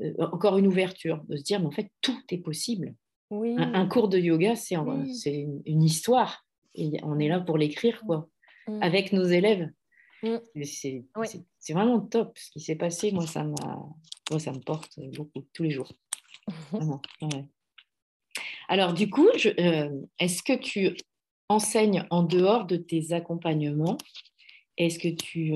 [0.00, 2.94] euh, encore une ouverture, de se dire, mais en fait, tout est possible.
[3.30, 3.56] Oui.
[3.58, 6.46] Un, cours de yoga, c'est une, histoire.
[6.74, 8.28] Et on est là pour l'écrire, quoi,
[8.68, 8.82] mm.
[8.82, 9.70] avec nos élèves.
[10.22, 10.36] Mm.
[10.62, 13.10] C'est vraiment top ce qui s'est passé.
[13.10, 15.90] Moi, ça, moi, ça me porte beaucoup, tous les jours.
[18.68, 20.96] Alors, du coup, euh, est-ce que tu
[21.48, 23.96] enseignes en dehors de tes accompagnements?
[24.76, 25.54] Est-ce que tu.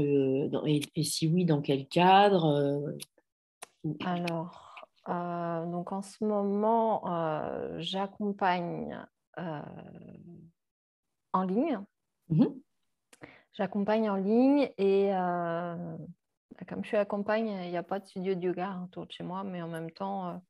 [0.95, 2.97] et, si oui, dans quel cadre
[4.05, 7.03] Alors, donc en ce moment,
[7.78, 8.99] j'accompagne
[11.32, 11.80] en ligne.
[12.28, 12.47] Mmh
[13.53, 15.11] j'accompagne en ligne et
[16.68, 19.24] comme je suis accompagne, il n'y a pas de studio de yoga autour de chez
[19.24, 20.41] moi, mais en même temps,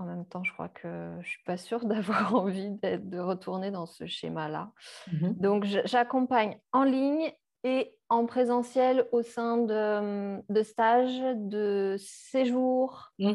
[0.00, 3.70] en même temps, je crois que je ne suis pas sûre d'avoir envie de retourner
[3.70, 4.72] dans ce schéma-là.
[5.12, 7.32] Mmh Donc, j'accompagne en ligne
[7.62, 13.12] et en présentiel au sein de, de stages, de séjours.
[13.18, 13.32] Mmh.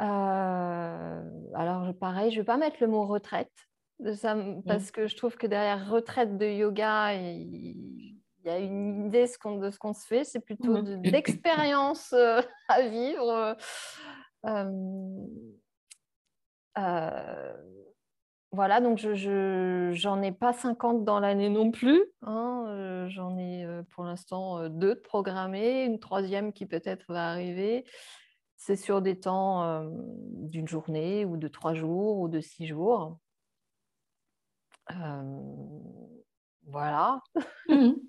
[0.00, 1.22] Euh,
[1.54, 3.52] alors, pareil, je ne vais pas mettre le mot retraite,
[4.14, 4.62] ça, mmh.
[4.66, 9.70] parce que je trouve que derrière retraite de yoga, il, y a une idée de
[9.70, 10.24] ce qu'on se fait.
[10.24, 13.56] C'est plutôt d'expérience euh, à vivre.
[14.46, 14.70] Euh,
[18.52, 22.04] voilà, donc je j'en ai pas 50 dans l'année non plus.
[22.22, 27.30] Hein, euh, j'en ai euh, pour l'instant deux de programmés, une troisième qui peut-être va
[27.30, 27.84] arriver.
[28.56, 29.84] C'est sur des temps
[30.36, 33.18] d'une journée ou de trois jours ou de six jours.
[36.66, 37.20] voilà.
[37.68, 37.92] Mmh.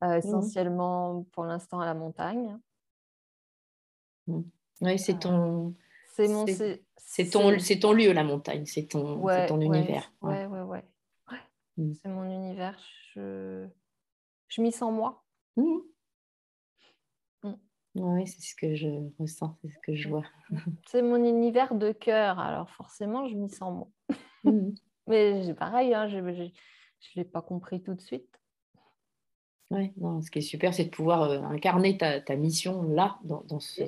[0.00, 0.12] Mmh.
[0.12, 2.56] essentiellement pour l'instant à la montagne.
[4.28, 5.74] Oui, c'est ton,
[6.18, 6.46] c'est mon.
[6.96, 10.12] C'est ton, ton lieu, la montagne, c'est ton, ton univers.
[10.20, 10.84] Ouais, ouais, ouais.
[11.78, 11.92] Mm.
[11.94, 12.78] C'est mon univers.
[13.14, 13.66] Je,
[14.48, 15.24] je m'y sens moi.
[15.56, 15.78] Mm.
[17.44, 17.54] Mm.
[17.94, 18.88] Oui, c'est ce que je
[19.18, 20.24] ressens, c'est ce que je vois.
[20.86, 23.88] C'est mon univers de cœur, alors forcément, je m'y sens moi.
[25.06, 26.50] Mais pareil, hein, je ne
[27.16, 28.28] l'ai pas compris tout de suite.
[29.70, 29.92] Oui,
[30.22, 33.60] ce qui est super, c'est de pouvoir euh, incarner ta, ta, mission là, dans, dans
[33.60, 33.82] ce,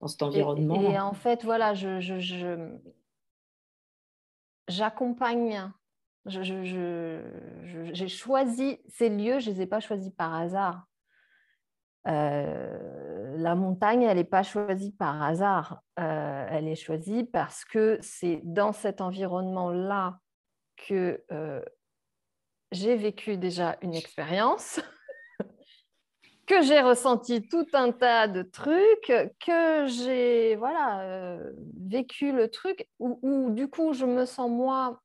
[0.00, 0.80] dans cet environnement.
[0.80, 2.00] Et, en fait, voilà, je,
[4.68, 5.70] j'accompagne.
[6.26, 6.42] Je,
[7.92, 10.86] j'ai choisi ces lieux, je ne les ai pas choisis par hasard.
[12.06, 15.82] Euh, la montagne, elle n'est pas choisie par hasard.
[15.98, 20.18] Euh, elle est choisie parce que c'est dans cet environnement-là
[20.76, 21.62] que euh,
[22.72, 24.80] j'ai vécu déjà une expérience
[26.50, 32.88] que j'ai ressenti tout un tas de trucs, que j'ai voilà, euh, vécu le truc,
[32.98, 35.00] où, du coup je me sens moi,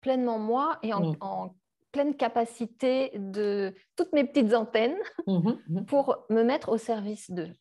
[0.00, 1.50] pleinement moi, et en, mmh.
[1.92, 4.96] pleine capacité de toutes mes petites antennes
[5.26, 5.84] mmh mmh.
[5.84, 7.54] pour me mettre au service d'eux.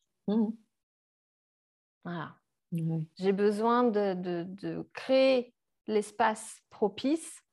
[2.06, 2.38] Voilà.
[3.20, 5.54] J'ai besoin de, de créer
[5.88, 7.43] l'espace propice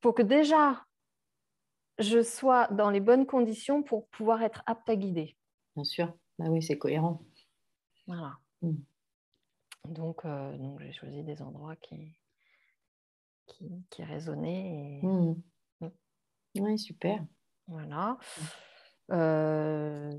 [0.00, 0.84] pour que déjà
[1.98, 5.36] je sois dans les bonnes conditions pour pouvoir être apte à guider.
[5.74, 7.22] Bien sûr, bah oui, c'est cohérent.
[8.06, 8.38] Voilà.
[8.62, 8.74] Mm.
[9.88, 12.16] Donc, euh, donc j'ai choisi des endroits qui,
[13.46, 15.00] qui, qui résonnaient.
[15.02, 15.34] Mm.
[15.80, 15.88] Mm.
[16.60, 17.24] Oui, super.
[17.66, 18.18] Voilà.
[19.10, 20.10] Euh,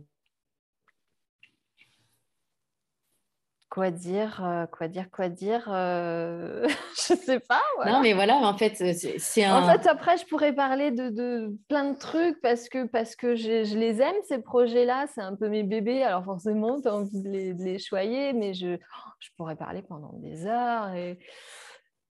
[3.76, 6.66] quoi dire, quoi dire, quoi dire, euh...
[6.96, 7.62] je sais pas.
[7.86, 8.76] Non, mais voilà, en fait,
[9.18, 9.64] c'est un.
[9.64, 13.36] En fait, après, je pourrais parler de, de plein de trucs parce que, parce que
[13.36, 15.08] je, les aime, ces projets-là.
[15.14, 16.04] C'est un peu mes bébés.
[16.04, 18.78] Alors, forcément, tu as envie de les, de choyer, mais je,
[19.20, 20.94] je pourrais parler pendant des heures.
[20.94, 21.20] Et...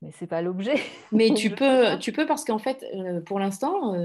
[0.04, 0.76] Mais c'est pas l'objet.
[1.12, 2.86] Mais tu peux, tu peux parce qu'en fait,
[3.26, 3.96] pour l'instant,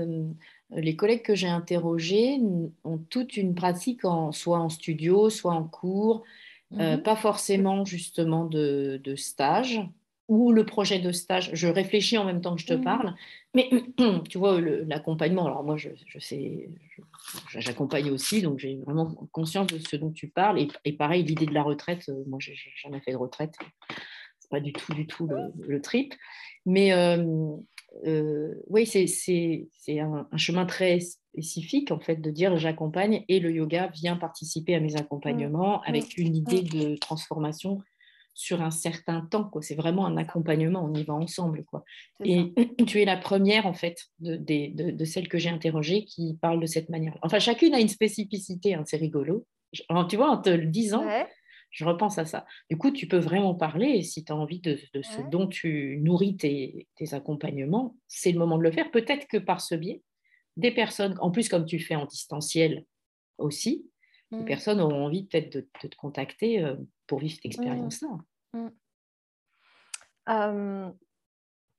[0.71, 2.41] les collègues que j'ai interrogés
[2.85, 6.23] ont toute une pratique en, soit en studio, soit en cours.
[6.79, 7.03] Euh, mhm.
[7.03, 9.81] pas forcément justement de, stage
[10.29, 11.51] ou le projet de stage.
[11.53, 12.85] Je réfléchis en même temps que je te mhm.
[12.85, 13.14] parle,
[13.55, 13.68] mais
[14.29, 15.89] tu vois, l'accompagnement, alors moi je,
[16.21, 16.71] sais,
[17.59, 20.64] j'accompagne aussi, donc j'ai vraiment conscience de ce dont tu parles.
[20.85, 23.57] Et, pareil, l'idée de la retraite, euh, moi j'ai jamais fait de retraite,
[24.39, 26.14] c'est pas du tout, du tout le, trip.
[26.66, 27.57] Mais euh,
[28.05, 33.88] oui, c'est un, un, chemin très spécifique, en fait, de dire j'accompagne et le yoga
[33.88, 35.82] vient participer à mes accompagnements mmh.
[35.86, 36.20] avec mmh.
[36.20, 36.78] une idée mmh.
[36.78, 37.82] de transformation
[38.34, 39.51] sur un certain temps.
[39.61, 41.64] C'est vraiment un accompagnement, on y va ensemble.
[41.64, 41.84] Quoi.
[42.24, 42.53] Et
[42.86, 46.61] tu es la première, en fait, de, de, de, celles que j'ai interrogées qui parlent
[46.61, 47.16] de cette manière.
[47.22, 49.47] Enfin, chacune a une spécificité, hein, c'est rigolo.
[49.72, 51.05] Tu vois, en te le disant,
[51.71, 52.47] je repense à ça.
[52.68, 56.37] Du coup, tu peux vraiment parler, si tu as envie de, ce dont tu nourris
[56.37, 58.91] tes, tes accompagnements, c'est le moment de le faire.
[58.91, 60.03] Peut-être que par ce biais,
[60.57, 62.85] des personnes, en plus comme tu fais en distanciel
[63.39, 63.89] aussi,
[64.33, 64.45] des mmh.
[64.45, 67.49] personnes auront envie peut-être de, te contacter euh, pour vivre cette mmh.
[67.49, 68.18] expérience-là.
[68.55, 68.68] Mmh.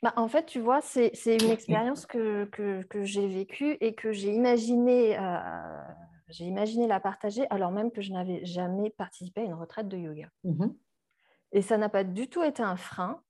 [0.01, 4.33] Bah, en fait, tu vois, c'est une expérience que, que, j'ai vécue et que j'ai
[4.33, 5.83] imaginé, euh,
[6.31, 9.97] j'ai imaginé la partager alors même que je n'avais jamais participé à une retraite de
[9.97, 10.29] yoga.
[11.51, 13.21] Et ça n'a pas du tout été un frein.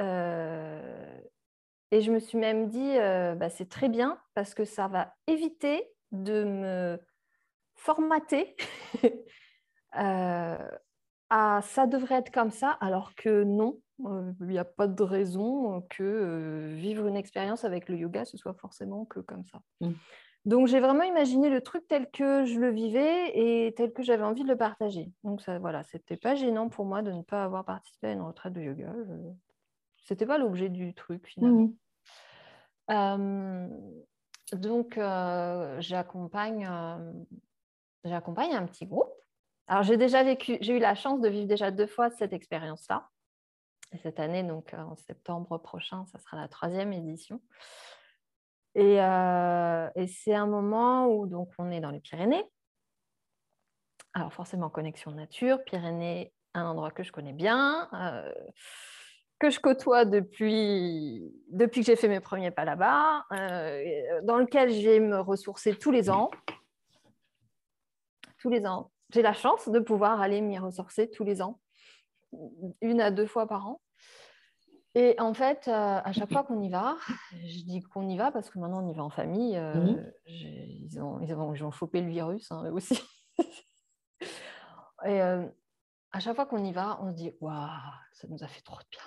[0.00, 1.20] Euh,
[1.90, 2.96] Et je me suis même dit,
[3.38, 7.00] bah, c'est très bien parce que ça va éviter de me
[7.74, 8.54] formater
[9.92, 15.82] à ça devrait être comme ça, alors que non, il n'y a pas de raison
[15.88, 19.60] que vivre une expérience avec le yoga, ce soit forcément que comme ça.
[19.80, 19.92] Mmh.
[20.44, 24.24] Donc j'ai vraiment imaginé le truc tel que je le vivais et tel que j'avais
[24.24, 25.10] envie de le partager.
[25.22, 28.20] Donc ça, voilà, c'était pas gênant pour moi de ne pas avoir participé à une
[28.20, 28.92] retraite de yoga.
[29.06, 29.14] Je...
[30.04, 31.70] C'était pas l'objet du truc finalement.
[32.86, 33.68] Mmh.
[34.52, 34.96] donc
[35.78, 36.68] j'accompagne,
[38.04, 39.12] j'accompagne un petit groupe.
[39.66, 43.08] Alors j'ai déjà vécu, j'ai eu la chance de vivre déjà deux fois cette expérience-là.
[43.92, 47.40] Et cette année, donc en septembre prochain, ça sera la troisième édition.
[48.76, 52.44] Euh, et, c'est un moment où donc, on est dans les Pyrénées.
[54.14, 58.32] Alors forcément, connexion nature, Pyrénées, un endroit que je connais bien, euh,
[59.38, 64.72] que je côtoie depuis, depuis que j'ai fait mes premiers pas là-bas, euh, dans lequel
[64.72, 66.30] je vais me ressourcer tous les ans.
[68.38, 68.92] Tous les ans.
[69.12, 71.60] J'ai la chance de pouvoir aller m'y ressourcer tous les ans,
[72.80, 73.80] une à deux fois par an.
[74.96, 76.96] Et en fait, euh, à chaque fois qu'on y va,
[77.32, 79.56] je dis qu'on y va parce que maintenant on y va en famille.
[79.56, 80.12] Euh, mhm.
[80.26, 83.00] ils, ont, ils, ont, chopé le virus hein, aussi.
[84.20, 85.46] et euh,
[86.12, 87.68] à chaque fois qu'on y va, on se dit Waouh,
[88.12, 89.00] ça nous a fait trop de bien.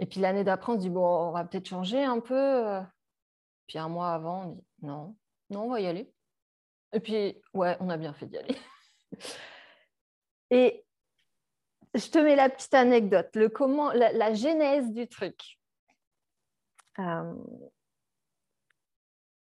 [0.00, 2.80] Et puis l'année d'après, on se dit Bon, on va peut-être changer un peu.
[3.68, 5.16] Puis un mois avant, on dit Non,
[5.50, 6.12] non, on va y aller.
[6.92, 8.56] Et puis, ouais, on a bien fait d'y aller.
[10.50, 10.84] et
[11.98, 15.58] je te mets la petite anecdote, le comment, la, genèse du truc.
[16.98, 17.34] Euh,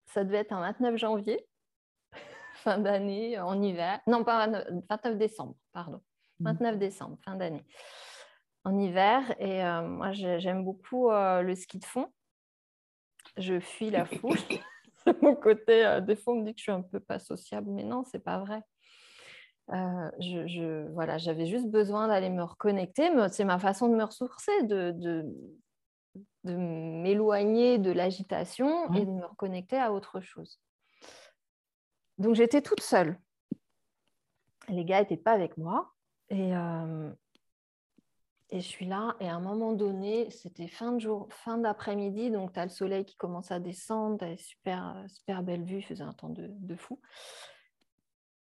[0.07, 1.47] ça devait être un 29 janvier,
[2.55, 4.01] fin d'année, en hiver.
[4.07, 4.49] Non, pas
[4.89, 6.01] 29 décembre, pardon.
[6.41, 6.79] 29 mmh.
[6.79, 7.65] décembre, fin d'année,
[8.65, 9.35] en hiver.
[9.39, 12.11] Et euh, moi, j'aime beaucoup euh, le ski de fond.
[13.37, 14.39] Je fuis la foule.
[15.23, 17.85] mon côté, des fois, on me dit que je suis un peu pas sociable, mais
[17.85, 18.63] non, c'est pas vrai.
[19.73, 23.09] Euh, je, voilà, j'avais juste besoin d'aller me reconnecter.
[23.31, 25.25] C'est ma façon de me ressourcer, de, de,
[26.45, 30.61] de m'éloigner de l'agitation et de me reconnecter à autre chose.
[32.19, 33.19] Donc j'étais toute seule.
[34.69, 35.93] Les gars n'étaient pas avec moi.
[36.31, 37.11] Et, euh,
[38.51, 39.17] et je suis là.
[39.21, 42.31] Et à un moment donné, c'était fin de jour, fin d'après-midi.
[42.31, 44.19] Donc tu as le soleil qui commence à descendre.
[44.19, 45.79] Tu as super, super belle vue.
[45.79, 47.01] Il faisait un temps de, de fou.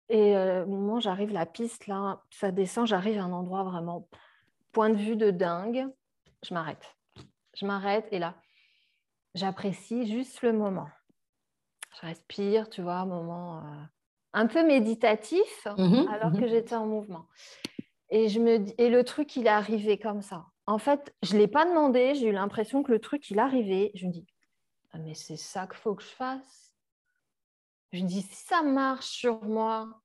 [0.09, 3.63] Et euh, au moment où j'arrive, la piste, là, ça descend, j'arrive à un endroit
[3.63, 4.07] vraiment
[4.71, 5.87] point de vue de dingue.
[6.43, 6.95] Je m'arrête.
[7.55, 8.35] Je m'arrête et là,
[9.35, 10.87] j'apprécie juste le moment.
[11.99, 13.83] Je respire, tu vois, un moment euh,
[14.33, 17.25] un peu méditatif mmh alors mmh que j'étais en mouvement.
[18.09, 20.45] Et, je me et le truc, il est arrivé comme ça.
[20.67, 23.91] En fait, je ne l'ai pas demandé, j'ai eu l'impression que le truc, il arrivait.
[23.95, 24.25] Je me dis,
[24.91, 26.66] ah, mais c'est ça qu'il faut que je fasse
[27.91, 30.01] je dis, si ça marche sur moi,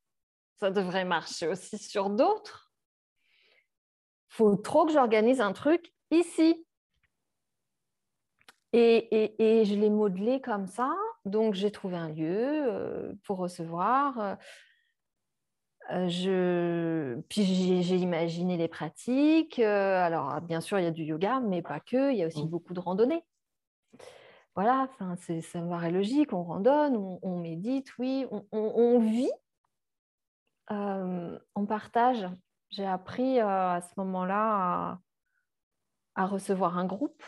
[0.56, 2.72] ça devrait marcher aussi sur d'autres.
[4.30, 6.64] Il faut trop que j'organise un truc ici.
[8.72, 10.94] Et, je l'ai modelé comme ça.
[11.24, 14.36] Donc, j'ai trouvé un lieu euh, pour recevoir.
[15.90, 17.20] Euh, je...
[17.28, 17.44] Puis,
[17.82, 19.58] j'ai imaginé les pratiques.
[19.58, 22.12] Euh, alors, bien sûr, il y a du yoga, mais pas que.
[22.12, 22.50] Il y a aussi mmh.
[22.50, 23.24] beaucoup de randonnées
[24.54, 29.30] voilà, ça me paraît logique, on randonne, on, médite, oui, on, vit,
[30.68, 32.28] on partage.
[32.68, 34.98] J'ai appris à ce moment-là
[36.14, 37.22] à, recevoir un groupe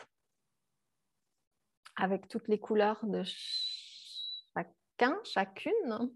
[1.96, 6.10] avec toutes les couleurs de chacun, chacune.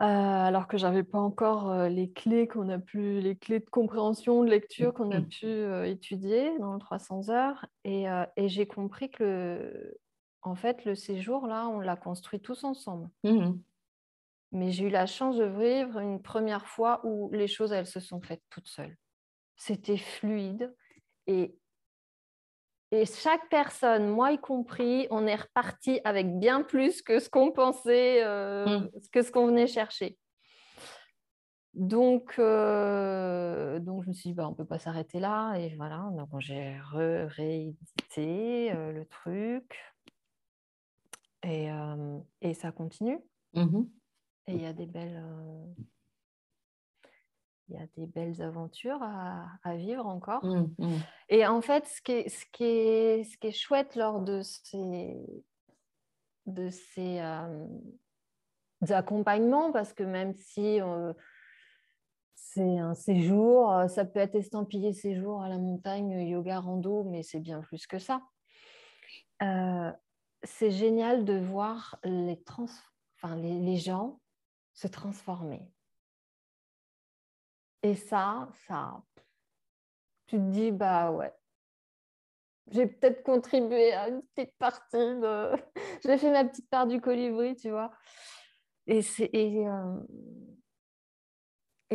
[0.00, 3.68] Euh, alors que j'avais pas encore euh, les clés qu'on a pu, les clés de
[3.68, 5.28] compréhension, de lecture qu'on a mmh.
[5.28, 7.66] pu euh, étudier dans le 300 heures.
[7.84, 9.98] Et, j'ai compris que, le,
[10.42, 13.10] en fait, le séjour, là, on l'a construit tous ensemble.
[13.24, 13.54] Mmh
[14.52, 17.98] Mais j'ai eu la chance de vivre une première fois où les choses, elles se
[17.98, 18.96] sont faites toutes seules.
[19.56, 20.72] C'était fluide.
[21.26, 21.58] Et
[22.90, 27.52] et chaque personne, moi y compris, on est reparti avec bien plus que ce qu'on
[27.52, 28.90] pensait, euh, mm.
[29.12, 30.18] que ce qu'on venait chercher.
[31.74, 35.54] Donc, euh, donc je me suis dit, bah, on ne peut pas s'arrêter là.
[35.56, 39.78] Et voilà, donc j'ai réédité euh, le truc.
[41.44, 41.68] Et,
[42.40, 43.18] et ça continue.
[43.54, 43.88] Mm-hmm.
[44.48, 45.22] Et il y a des belles
[47.68, 50.44] il y a des belles aventures à, vivre encore.
[50.44, 50.96] Mmh, mmh.
[51.28, 54.40] Et en fait, ce qui, est, ce, qui est, ce qui est chouette lors de
[54.42, 55.16] ces,
[56.46, 57.66] de ces euh,
[58.88, 61.12] accompagnements, parce que même si euh,
[62.34, 67.40] c'est un séjour, ça peut être estampillé séjour à la montagne, yoga, rando, mais c'est
[67.40, 68.22] bien plus que ça.
[70.42, 72.42] c'est génial de voir les,
[73.16, 74.20] enfin, les gens
[74.72, 75.68] se transformer.
[77.82, 79.02] Et ça, ça,
[80.26, 81.32] tu te dis, bah ouais,
[82.70, 85.52] j'ai peut-être contribué à une petite partie de.
[86.04, 87.90] j'ai fait ma petite part du colibri, tu vois.
[88.86, 90.00] Et c'est et, euh,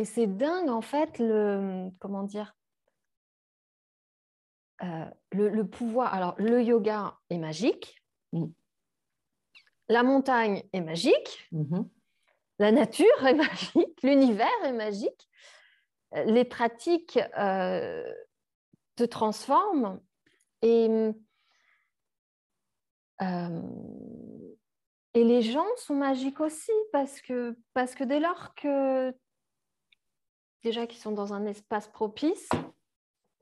[0.04, 2.56] c'est dingue en fait le comment dire
[4.82, 6.12] euh, le, pouvoir.
[6.14, 8.46] Alors le yoga est magique, mm.
[9.88, 11.88] la montagne est magique, mm-hmm.
[12.58, 15.28] la nature est magique, l'univers est magique
[16.26, 18.12] les pratiques euh,
[18.96, 20.00] te transforment
[20.62, 20.88] et,
[23.22, 23.62] euh,
[25.14, 29.14] et les gens sont magiques aussi parce que, parce que dès lors que
[30.62, 32.48] déjà qu'ils sont dans un espace propice,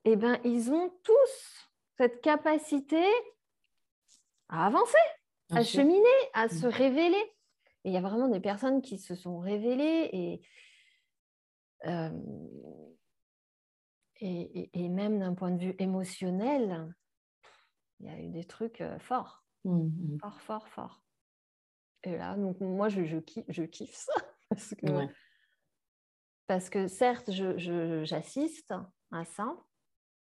[0.04, 3.04] eh ben, ils ont tous cette capacité
[4.48, 4.98] à avancer,
[5.50, 6.02] à cheminer,
[6.34, 6.70] à se mm.
[6.70, 7.32] révéler.
[7.84, 10.42] Et il y a vraiment des personnes qui se sont révélées et,
[11.86, 12.10] euh,
[14.20, 16.94] et, même d'un point de vue émotionnel,
[18.00, 21.02] il y a eu des trucs euh, forts, mmh, fort, fort, fort.
[22.04, 24.12] Et là, donc moi, je, je, kiffe, je kiffe ça.
[24.52, 25.08] Parce que,
[26.46, 28.74] parce que certes, j'assiste
[29.10, 29.56] à ça,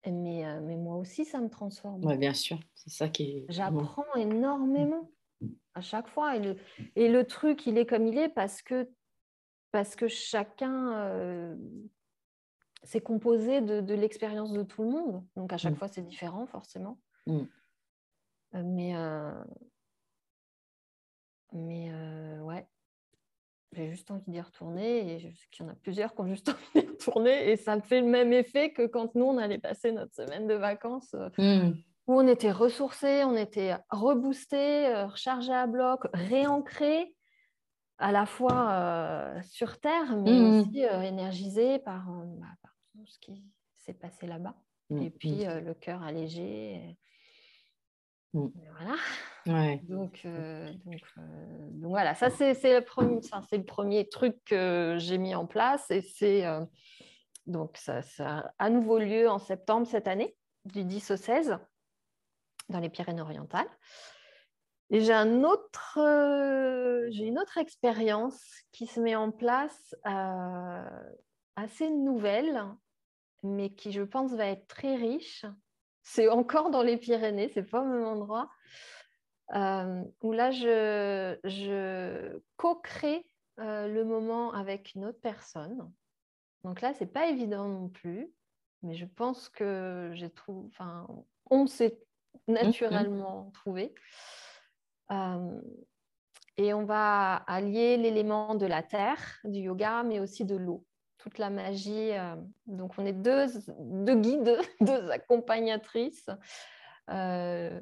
[0.05, 2.05] mais, euh, mais moi aussi, ça me transforme.
[2.05, 3.47] Oui, bien sûr, c'est ça qui est.
[3.49, 5.11] J'apprends énormément
[5.75, 6.37] à chaque fois.
[6.37, 6.57] Et le,
[6.97, 8.91] et le truc, il est comme il est parce que
[9.73, 11.57] parce que chacun euh,
[12.83, 15.25] c'est composé de, l'expérience de tout le monde.
[15.37, 15.77] Donc à chaque mm.
[15.77, 16.99] fois, c'est différent, forcément.
[17.27, 17.41] Mm.
[18.55, 19.45] Euh, mais, euh,
[21.53, 21.93] mais
[22.41, 22.67] ouais,
[23.73, 25.15] j'ai juste envie d'y retourner.
[25.15, 27.51] Et je sais qu'il y en a plusieurs qui ont juste envie d'y retourner.
[27.51, 30.47] Et ça me fait le même effet que quand nous, on allait passer notre semaine
[30.47, 31.15] de vacances.
[31.39, 31.73] Mm.
[32.07, 37.15] Où on était ressourcés, on était reboostés, rechargés à bloc, réancrés
[38.01, 40.61] à la fois euh, sur Terre, mais mmh.
[40.61, 43.45] aussi euh, énergisé par, euh, bah, par, tout ce qui
[43.77, 44.55] s'est passé là-bas.
[44.89, 45.03] Mmh.
[45.03, 45.59] Et puis mmh.
[45.59, 46.97] le cœur allégé.
[48.33, 48.97] Voilà.
[49.89, 51.03] Donc, donc,
[51.73, 55.91] donc, voilà, ça c'est le, premier, c'est le premier truc que j'ai mis en place
[55.91, 56.45] et c'est
[57.47, 61.59] donc ça, ça, a à nouveau lieu en septembre cette année, du 10 au 16,
[62.69, 63.67] dans les Pyrénées-Orientales.
[64.93, 71.13] Et j'ai un autre, euh, j'ai une autre expérience qui se met en place euh,
[71.55, 72.65] assez nouvelle,
[73.45, 75.47] mais qui, je pense, va être très riche.
[76.03, 78.51] C'est encore dans les Pyrénées, c'est pas au même endroit.
[79.55, 83.25] Euh, où là, je, je co-crée
[83.59, 85.93] le moment avec une autre personne.
[86.65, 88.33] Donc là, c'est pas évident non plus,
[88.83, 91.07] mais je pense que j'ai trouvé, enfin,
[91.51, 92.01] on s'est
[92.49, 92.55] mmh, mmh.
[92.55, 93.95] naturellement trouvé.
[95.11, 95.61] Euh,
[96.57, 100.85] et on va allier l'élément de la terre, du yoga, mais aussi de l'eau,
[101.19, 102.13] toute la magie.
[102.13, 102.37] Euh,
[102.67, 103.47] donc on est deux,
[103.79, 106.29] deux guides, deux accompagnatrices,
[107.09, 107.81] euh,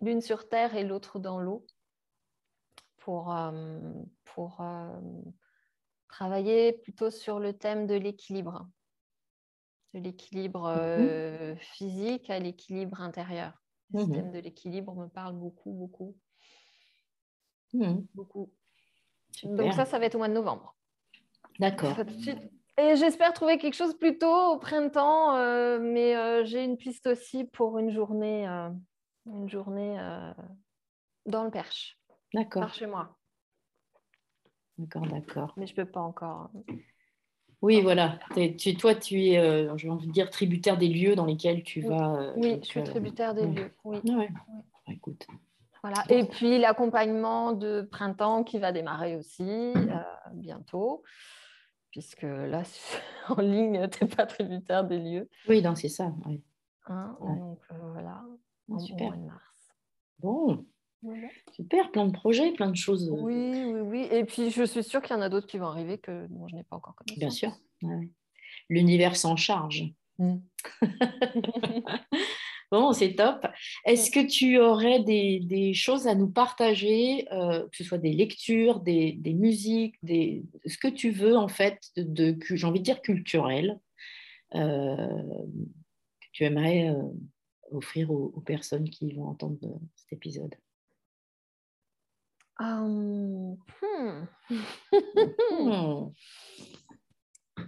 [0.00, 1.66] l'une sur terre et l'autre dans l'eau,
[2.98, 3.34] pour,
[4.24, 4.62] pour
[6.08, 8.68] travailler plutôt sur le thème de l'équilibre,
[9.94, 11.56] de l'équilibre mhm.
[11.56, 13.62] physique à l'équilibre intérieur.
[13.92, 14.12] Le mhm.
[14.12, 16.16] thème de l'équilibre me parle beaucoup, beaucoup.
[17.72, 18.00] Mmh.
[18.14, 18.50] Beaucoup.
[19.44, 20.74] Donc ça, ça va être au mois de novembre.
[21.58, 21.96] D'accord.
[22.78, 27.08] Et j'espère trouver quelque chose plus tôt au printemps, euh, mais euh, j'ai une piste
[27.08, 28.70] aussi pour une journée, euh,
[29.26, 29.98] une journée
[31.26, 31.98] dans le Perche.
[32.32, 32.62] D'accord.
[32.62, 33.18] Par chez moi.
[34.76, 35.54] D'accord, d'accord.
[35.56, 36.50] Mais je peux pas encore.
[37.62, 38.20] Oui, voilà.
[38.56, 42.32] Tu, toi, tu es, j'ai envie de dire, tributaire des lieux dans lesquels tu vas.
[42.36, 43.72] oui, je suis tributaire des lieux.
[43.82, 43.98] Oui.
[44.08, 44.28] Ah ouais.
[44.86, 45.26] Écoute,
[45.82, 46.04] voilà.
[46.08, 50.02] Et puis l'accompagnement de printemps qui va démarrer aussi euh,
[50.34, 51.02] bientôt,
[51.90, 52.62] puisque là,
[53.28, 55.28] en ligne, tu n'es pas tributaire des lieux.
[55.48, 56.12] Oui, non, c'est ça.
[56.88, 58.22] Hein, donc euh, voilà,
[58.70, 59.08] en super.
[59.08, 59.44] mois de mars.
[60.20, 60.66] Bon,
[61.52, 63.08] super, plein de projets, plein de choses.
[63.10, 64.08] Oui, oui, oui.
[64.10, 66.54] Et puis je suis sûre qu'il y en a d'autres qui vont arriver que je
[66.54, 67.18] n'ai pas encore connaissance.
[67.18, 67.52] Bien sûr.
[68.68, 69.84] L'univers s'en charge.
[70.18, 70.38] Mm.
[72.70, 73.46] Bon, c'est top.
[73.86, 78.80] Est-ce que tu aurais des, choses à nous partager, euh, que ce soit des lectures,
[78.80, 83.80] des, musiques, des, ce que tu veux en fait, de, j'ai envie de dire culturel,
[84.54, 85.46] euh,
[86.20, 87.02] que tu aimerais euh,
[87.70, 90.54] offrir aux, personnes qui vont entendre cet épisode?
[92.58, 93.54] Hmm.
[93.82, 94.26] Hmm.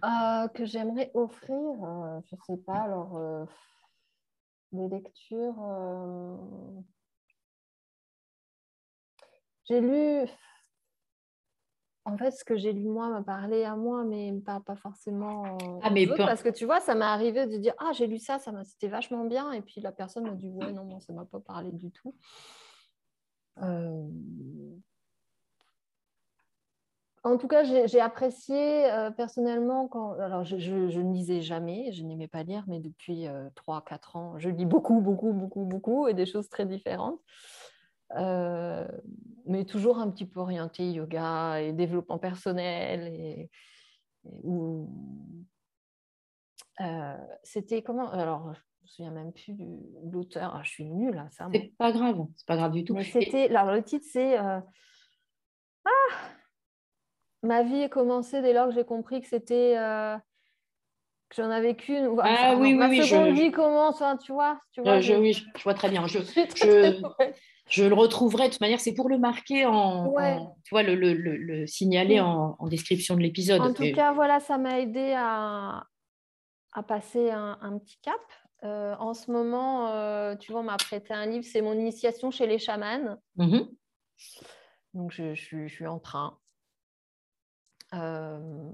[0.05, 1.75] Euh, que j'aimerais offrir,
[2.25, 3.49] je ne sais pas, alors
[4.75, 5.55] euh, des lectures.
[9.69, 10.29] J'ai lu,
[12.05, 14.77] en fait, ce que j'ai lu moi m'a parlé à moi, mais me parle pas
[14.77, 18.19] forcément ah, mais parce que tu vois, ça m'est arrivé de dire ah j'ai lu
[18.19, 21.13] ça, ça c'était vachement bien, et puis la personne m'a dit ouais non, non ça
[21.13, 22.15] m'a pas parlé du tout.
[27.23, 30.19] En tout cas, j'ai apprécié euh, personnellement quand.
[30.21, 34.49] Alors, je, ne lisais jamais, je n'aimais pas lire, mais depuis euh, 3-4 ans, je
[34.49, 37.21] lis beaucoup, beaucoup, beaucoup, beaucoup et des choses très différentes.
[38.17, 38.89] Euh,
[39.45, 43.13] mais toujours un petit peu orienté yoga et développement personnel.
[43.15, 43.51] Et,
[46.81, 50.55] euh, C'était comment Alors, je me souviens même plus de l'auteur.
[50.57, 51.49] Ah, je suis nulle à ça.
[51.53, 52.95] C'est pas grave, c'est pas grave du tout.
[52.95, 53.55] Mais c'était.
[53.55, 54.39] Alors, le titre, c'est.
[54.39, 54.63] Ah
[57.43, 60.17] ma vie a commencé dès lors que j'ai compris que c'était euh,
[61.29, 62.17] que j'en avais qu'une.
[62.23, 64.61] ah oui, ma oui, seconde vie commence, tu vois.
[64.73, 66.07] Tu vois je, oui, je vois très bien.
[66.07, 66.19] Je,
[67.69, 68.81] je, le retrouverai de toute manière.
[68.81, 70.13] C'est pour le marquer en,
[70.65, 73.61] tu vois, le, le, le, signaler en, en, description de l'épisode.
[73.61, 75.85] En tout cas, voilà, ça m'a aidé à,
[76.73, 78.21] à passer un, un petit cap.
[78.63, 82.31] Euh, en ce moment, euh, tu vois, on m'a prêté un livre, c'est mon initiation
[82.31, 83.17] chez les chamans.
[83.39, 83.69] Mm-hmm.
[84.95, 86.39] Donc, je, je, suis en train.
[87.95, 88.71] Euh...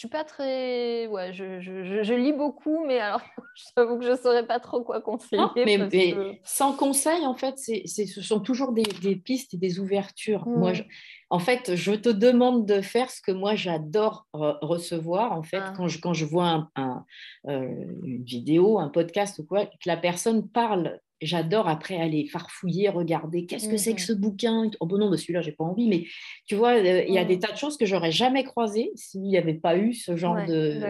[0.00, 1.08] Je suis pas très.
[1.08, 3.20] Ouais, je, je, je, lis beaucoup, mais alors
[3.76, 5.42] j'avoue que je ne saurais pas trop quoi conseiller.
[5.56, 10.48] mais, sans conseil, en fait, c'est, ce sont toujours des, des, pistes et des ouvertures.
[10.48, 10.84] Moi, mmh.
[11.28, 15.32] en fait, je te demande de faire ce que moi j'adore recevoir.
[15.32, 15.74] En fait, ah.
[15.76, 17.04] quand, je, quand je vois un,
[17.48, 22.88] euh, une vidéo, un podcast ou quoi, que la personne parle j'adore après aller farfouiller,
[22.88, 24.70] regarder qu'est-ce que c'est que mmh ce bouquin.
[24.80, 26.04] Oh bon non, celui-là, j'ai pas envie, mais
[26.46, 27.40] tu vois, euh, il y a des mmh.
[27.40, 30.80] tas de choses que j'aurais jamais croisées s'il n'y avait pas eu ce genre de,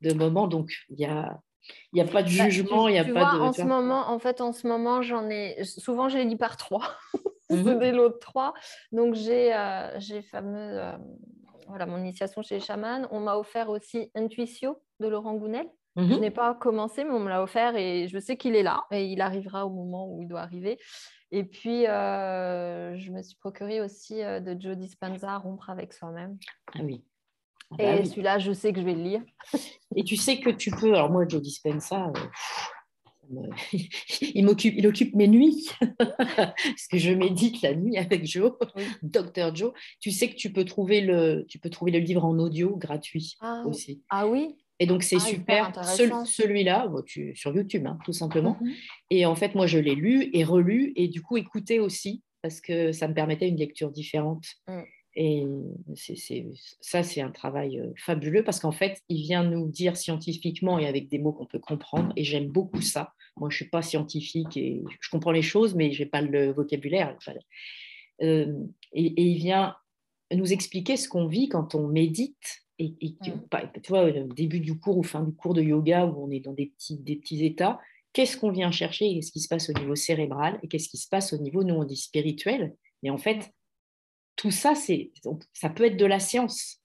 [0.00, 0.48] de moment.
[0.48, 1.40] Donc, il y a.
[1.92, 3.40] Il n'y a pas de bah, jugement, il n'y a pas de.
[3.40, 5.62] En ce moment, en fait, en ce moment, j'en ai.
[5.64, 6.96] Souvent, j'ai lis par trois.
[7.50, 8.54] c'est mmh lots de trois.
[8.90, 10.80] Donc, j'ai euh, j'ai fameux.
[10.80, 10.92] Euh,
[11.68, 13.06] voilà, mon initiation chez les chamans.
[13.10, 15.66] On m'a offert aussi Intuitio de Laurent Gounel.
[15.98, 16.20] Je mhm.
[16.20, 19.06] n'ai pas commencé, mais on me l'a offert et je sais qu'il est là et
[19.06, 20.78] il arrivera au moment où il doit arriver.
[21.32, 26.38] Et puis, euh, je me suis procuré aussi euh, de Joe Dispenza, Rompre avec soi-même.
[26.74, 27.02] Ah oui.
[27.72, 29.22] Ah bah et celui-là, je sais que je vais le lire.
[29.94, 30.94] Et tu sais que tu peux.
[30.94, 32.12] Alors, moi, Joe Dispenza,
[33.32, 33.42] euh,
[34.22, 35.68] il m'occupe, il occupe mes nuits
[35.98, 38.52] parce que je médite la nuit avec Joe,
[39.02, 39.72] Docteur Joe.
[40.00, 43.36] Tu sais que tu peux trouver le, tu peux trouver le livre en audio gratuit
[43.40, 44.02] ah, aussi.
[44.08, 44.56] Ah oui?
[44.80, 45.84] Et donc, c'est ah, super.
[46.26, 46.90] Celui-là,
[47.34, 48.56] sur YouTube, hein, tout simplement.
[48.60, 48.72] Mhm.
[49.10, 52.60] Et en fait, moi, je l'ai lu et relu et du coup, écouté aussi, parce
[52.60, 54.46] que ça me permettait une lecture différente.
[54.68, 54.82] Mm.
[55.20, 55.44] Et
[56.80, 60.86] ça, c'est un travail euh, fabuleux parce qu'en fait, il vient nous dire scientifiquement et
[60.86, 62.12] avec des mots qu'on peut comprendre.
[62.14, 63.14] Et j'aime beaucoup ça.
[63.36, 66.20] Moi, je ne suis pas scientifique et je comprends les choses, mais je n'ai pas
[66.20, 67.16] le vocabulaire.
[68.22, 68.52] Euh,
[68.92, 69.74] et, et, il vient
[70.32, 73.80] nous expliquer ce qu'on vit quand on médite et, mmh.
[73.82, 76.40] tu vois, au début du cours ou fin du cours de yoga où on est
[76.40, 77.80] dans des petits, des petits états,
[78.12, 81.08] qu'est-ce qu'on vient chercher Qu'est-ce qui se passe au niveau cérébral et qu'est-ce qui se
[81.08, 83.52] passe au niveau, nous on dit spirituel Mais en fait,
[84.36, 85.10] tout ça, c'est,
[85.52, 86.80] ça peut être de la science.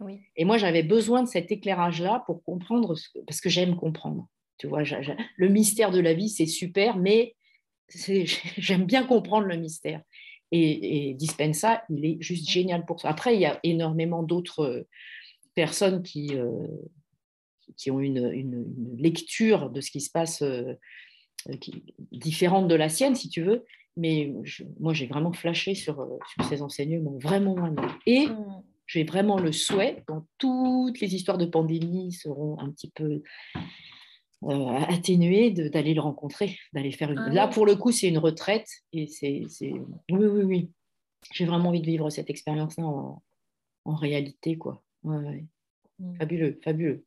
[0.00, 0.20] Oui.
[0.36, 4.26] Et moi, j'avais besoin de cet éclairage-là pour comprendre, ce parce que j'aime comprendre.
[4.58, 7.36] Tu vois, le mystère de la vie, c'est super, mais
[8.56, 10.02] j'aime bien comprendre le mystère.
[10.50, 13.10] Et, et Dispensa, il est juste génial pour ça.
[13.10, 14.86] Après, il y a énormément d'autres
[15.54, 16.66] personnes qui, euh,
[17.76, 20.74] qui ont une, une, lecture de ce qui se passe euh,
[21.60, 23.64] qui, différente de la sienne, si tu veux.
[23.96, 24.32] Mais
[24.80, 27.86] moi, j'ai vraiment flashé sur, euh, sur, ces enseignements, vraiment, vraiment.
[28.06, 28.62] Et mm.
[28.86, 33.22] j'ai vraiment le souhait, quand toutes les histoires de pandémie seront un petit peu
[34.88, 37.18] atténuées, d'aller le rencontrer, d'aller faire une...
[37.18, 38.68] Ah Là, pour le coup, c'est une retraite.
[38.92, 39.46] Et c'est...
[39.62, 40.70] Oui, oui, oui.
[41.32, 43.22] J'ai vraiment envie de vivre cette expérience-là en,
[43.86, 44.82] en réalité, quoi.
[45.04, 45.44] Ouais,
[45.98, 46.16] mm.
[46.16, 47.04] Fabuleux, fabuleux.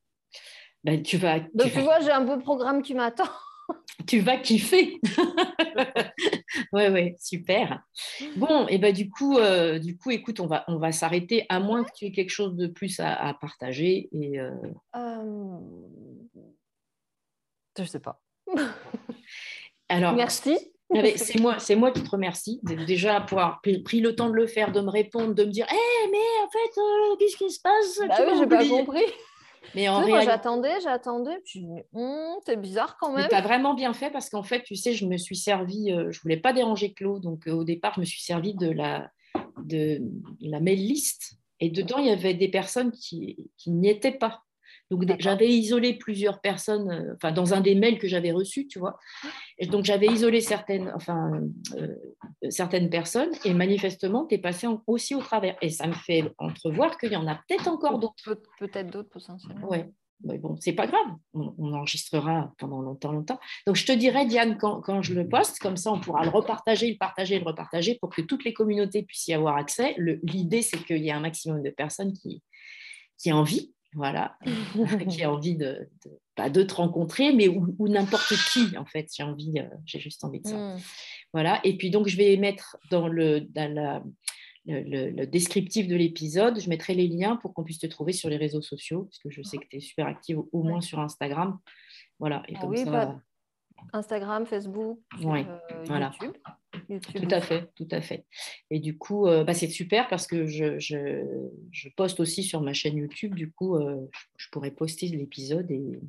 [0.83, 1.39] Ben, tu vas.
[1.39, 3.27] Donc, tu, vois, j'ai un beau programme qui m'attend.
[4.07, 4.99] tu vas kiffer.
[6.71, 7.83] ouais, ouais, super.
[8.37, 11.59] Bon, et ben du coup, euh, du coup, écoute, on va, on va s'arrêter à
[11.59, 14.09] moins que tu aies quelque chose de plus à, partager.
[14.11, 14.51] Et euh...
[14.95, 15.59] Euh...
[17.77, 18.21] Je sais pas.
[19.89, 20.57] Alors, merci.
[20.93, 24.47] C'est moi, c'est moi qui te remercie déjà pour avoir pris le temps de le
[24.47, 27.59] faire, de me répondre, de me dire, eh mais en fait, euh, qu'est-ce qui se
[27.59, 27.99] passe?
[28.07, 29.05] Bah oui, j'ai pas compris.
[29.75, 30.25] Mais en réalité...
[30.25, 33.27] j'attendais, j'attendais, puis hum, c'est bizarre quand même.
[33.27, 36.09] Tu as vraiment bien fait parce qu'en fait, tu sais, je me suis servi, euh,
[36.09, 39.09] je voulais pas déranger Claude, donc euh, au départ, je me suis servi de la
[39.63, 39.99] de
[40.39, 41.33] la mail list.
[41.59, 44.43] Et dedans, il y avait des personnes qui, qui n'y étaient pas.
[44.89, 48.79] Donc, j'avais isolé plusieurs personnes, euh, enfin, dans un des mails que j'avais reçus, tu
[48.79, 48.97] vois.
[49.57, 51.41] Et donc, j'avais isolé certaines, enfin,
[51.75, 51.95] euh,
[52.49, 55.57] certaines personnes et manifestement, tu es passé aussi au travers.
[55.61, 58.41] Et ça me fait entrevoir qu'il y en a peut-être encore d'autres.
[58.59, 59.67] peut-être d'autres potentiellement.
[59.67, 59.89] Ouais.
[60.23, 63.39] Mais bon, c'est pas grave, on, enregistrera pendant longtemps, longtemps.
[63.67, 66.31] Donc, je te dirai, Diane, quand, quand, je le poste, comme ça, on pourra le
[66.31, 69.95] repartager, le partager, le repartager pour que toutes les communautés puissent y avoir accès.
[70.23, 72.41] L'idée, c'est qu'il y ait un maximum de personnes qui,
[73.19, 74.37] qui aient envie voilà,
[75.09, 75.89] qui a envie de,
[76.35, 80.23] pas de te rencontrer, mais ou, n'importe qui, en fait, j'ai envie, euh, j'ai juste
[80.23, 80.55] envie de ça.
[80.55, 80.79] Mmh.
[81.33, 84.03] Voilà, et puis donc je vais mettre dans le, dans
[84.65, 88.37] le, descriptif de l'épisode, je mettrai les liens pour qu'on puisse te trouver sur les
[88.37, 91.57] réseaux sociaux, parce que je sais que tu es super active, au moins sur Instagram.
[92.19, 92.91] Voilà, et ah ça...
[92.91, 93.21] Bah,
[93.93, 95.43] Instagram, Facebook, euh,
[95.87, 96.35] YouTube.
[96.88, 98.25] Tout à fait, tout à fait.
[98.69, 102.73] Et du coup, euh, bah, c'est super parce que je, je, poste aussi sur ma
[102.73, 103.35] chaîne YouTube.
[103.35, 105.99] Du coup, euh, je, pourrais poster l'épisode et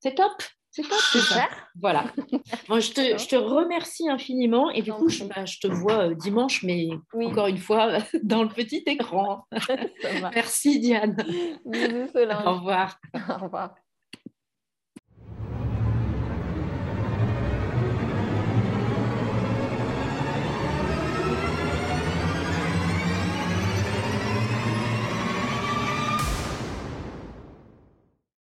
[0.00, 0.32] c'est top.
[0.70, 0.98] C'est top.
[0.98, 1.70] Super.
[1.80, 2.12] Voilà.
[2.68, 4.70] je, te, je, te, remercie infiniment.
[4.70, 8.50] Et du coup, je, bah, je te vois dimanche, mais encore une fois, dans le
[8.50, 9.46] petit écran.
[10.34, 11.16] Merci, Diane.
[11.64, 13.00] Bisous, Au revoir.
[13.14, 13.74] Au revoir.